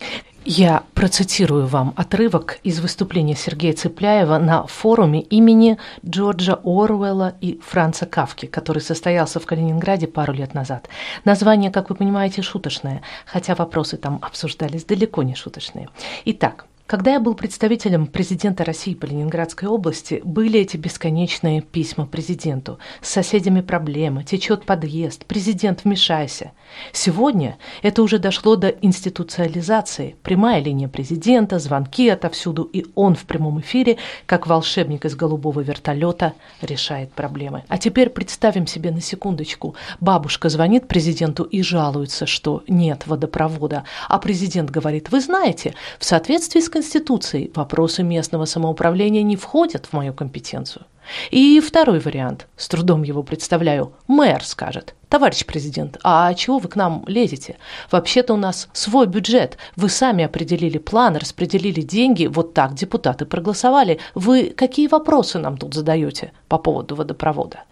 Я 0.50 0.84
процитирую 0.94 1.66
вам 1.66 1.92
отрывок 1.94 2.58
из 2.62 2.80
выступления 2.80 3.36
Сергея 3.36 3.74
Цыпляева 3.74 4.38
на 4.38 4.66
форуме 4.66 5.20
имени 5.20 5.76
Джорджа 6.06 6.58
Оруэлла 6.64 7.34
и 7.42 7.60
Франца 7.62 8.06
Кавки, 8.06 8.46
который 8.46 8.80
состоялся 8.80 9.40
в 9.40 9.44
Калининграде 9.44 10.06
пару 10.06 10.32
лет 10.32 10.54
назад. 10.54 10.88
Название, 11.26 11.70
как 11.70 11.90
вы 11.90 11.96
понимаете, 11.96 12.40
шуточное, 12.40 13.02
хотя 13.26 13.54
вопросы 13.54 13.98
там 13.98 14.20
обсуждались 14.22 14.86
далеко 14.86 15.22
не 15.22 15.34
шуточные. 15.34 15.90
Итак, 16.24 16.64
когда 16.88 17.12
я 17.12 17.20
был 17.20 17.34
представителем 17.34 18.06
президента 18.06 18.64
России 18.64 18.94
по 18.94 19.04
Ленинградской 19.04 19.68
области, 19.68 20.22
были 20.24 20.58
эти 20.58 20.78
бесконечные 20.78 21.60
письма 21.60 22.06
президенту. 22.06 22.78
С 23.02 23.10
соседями 23.10 23.60
проблема, 23.60 24.24
течет 24.24 24.64
подъезд, 24.64 25.26
президент, 25.26 25.84
вмешайся. 25.84 26.52
Сегодня 26.92 27.58
это 27.82 28.02
уже 28.02 28.18
дошло 28.18 28.56
до 28.56 28.68
институциализации. 28.68 30.16
Прямая 30.22 30.62
линия 30.62 30.88
президента, 30.88 31.58
звонки 31.58 32.08
отовсюду, 32.08 32.62
и 32.62 32.86
он 32.94 33.14
в 33.14 33.24
прямом 33.24 33.60
эфире, 33.60 33.98
как 34.24 34.46
волшебник 34.46 35.04
из 35.04 35.14
голубого 35.14 35.60
вертолета, 35.60 36.32
решает 36.62 37.12
проблемы. 37.12 37.64
А 37.68 37.76
теперь 37.76 38.08
представим 38.08 38.66
себе 38.66 38.90
на 38.92 39.02
секундочку. 39.02 39.74
Бабушка 40.00 40.48
звонит 40.48 40.88
президенту 40.88 41.42
и 41.42 41.60
жалуется, 41.60 42.24
что 42.24 42.62
нет 42.66 43.06
водопровода. 43.06 43.84
А 44.08 44.18
президент 44.18 44.70
говорит, 44.70 45.10
вы 45.10 45.20
знаете, 45.20 45.74
в 45.98 46.06
соответствии 46.06 46.60
с 46.60 46.77
Конституцией 46.78 47.50
вопросы 47.56 48.04
местного 48.04 48.44
самоуправления 48.44 49.24
не 49.24 49.34
входят 49.34 49.86
в 49.86 49.92
мою 49.94 50.14
компетенцию. 50.14 50.86
И 51.32 51.58
второй 51.58 51.98
вариант, 51.98 52.46
с 52.56 52.68
трудом 52.68 53.02
его 53.02 53.24
представляю, 53.24 53.94
мэр 54.06 54.44
скажет, 54.44 54.94
товарищ 55.08 55.44
президент, 55.44 55.98
а 56.04 56.32
чего 56.34 56.58
вы 56.58 56.68
к 56.68 56.76
нам 56.76 57.02
лезете? 57.08 57.56
Вообще-то 57.90 58.34
у 58.34 58.36
нас 58.36 58.68
свой 58.72 59.08
бюджет, 59.08 59.58
вы 59.74 59.88
сами 59.88 60.22
определили 60.22 60.78
план, 60.78 61.16
распределили 61.16 61.80
деньги, 61.80 62.26
вот 62.26 62.54
так 62.54 62.74
депутаты 62.74 63.26
проголосовали. 63.26 63.98
Вы 64.14 64.50
какие 64.50 64.86
вопросы 64.86 65.40
нам 65.40 65.56
тут 65.56 65.74
задаете 65.74 66.30
по 66.46 66.58
поводу 66.58 66.94
водопровода? 66.94 67.64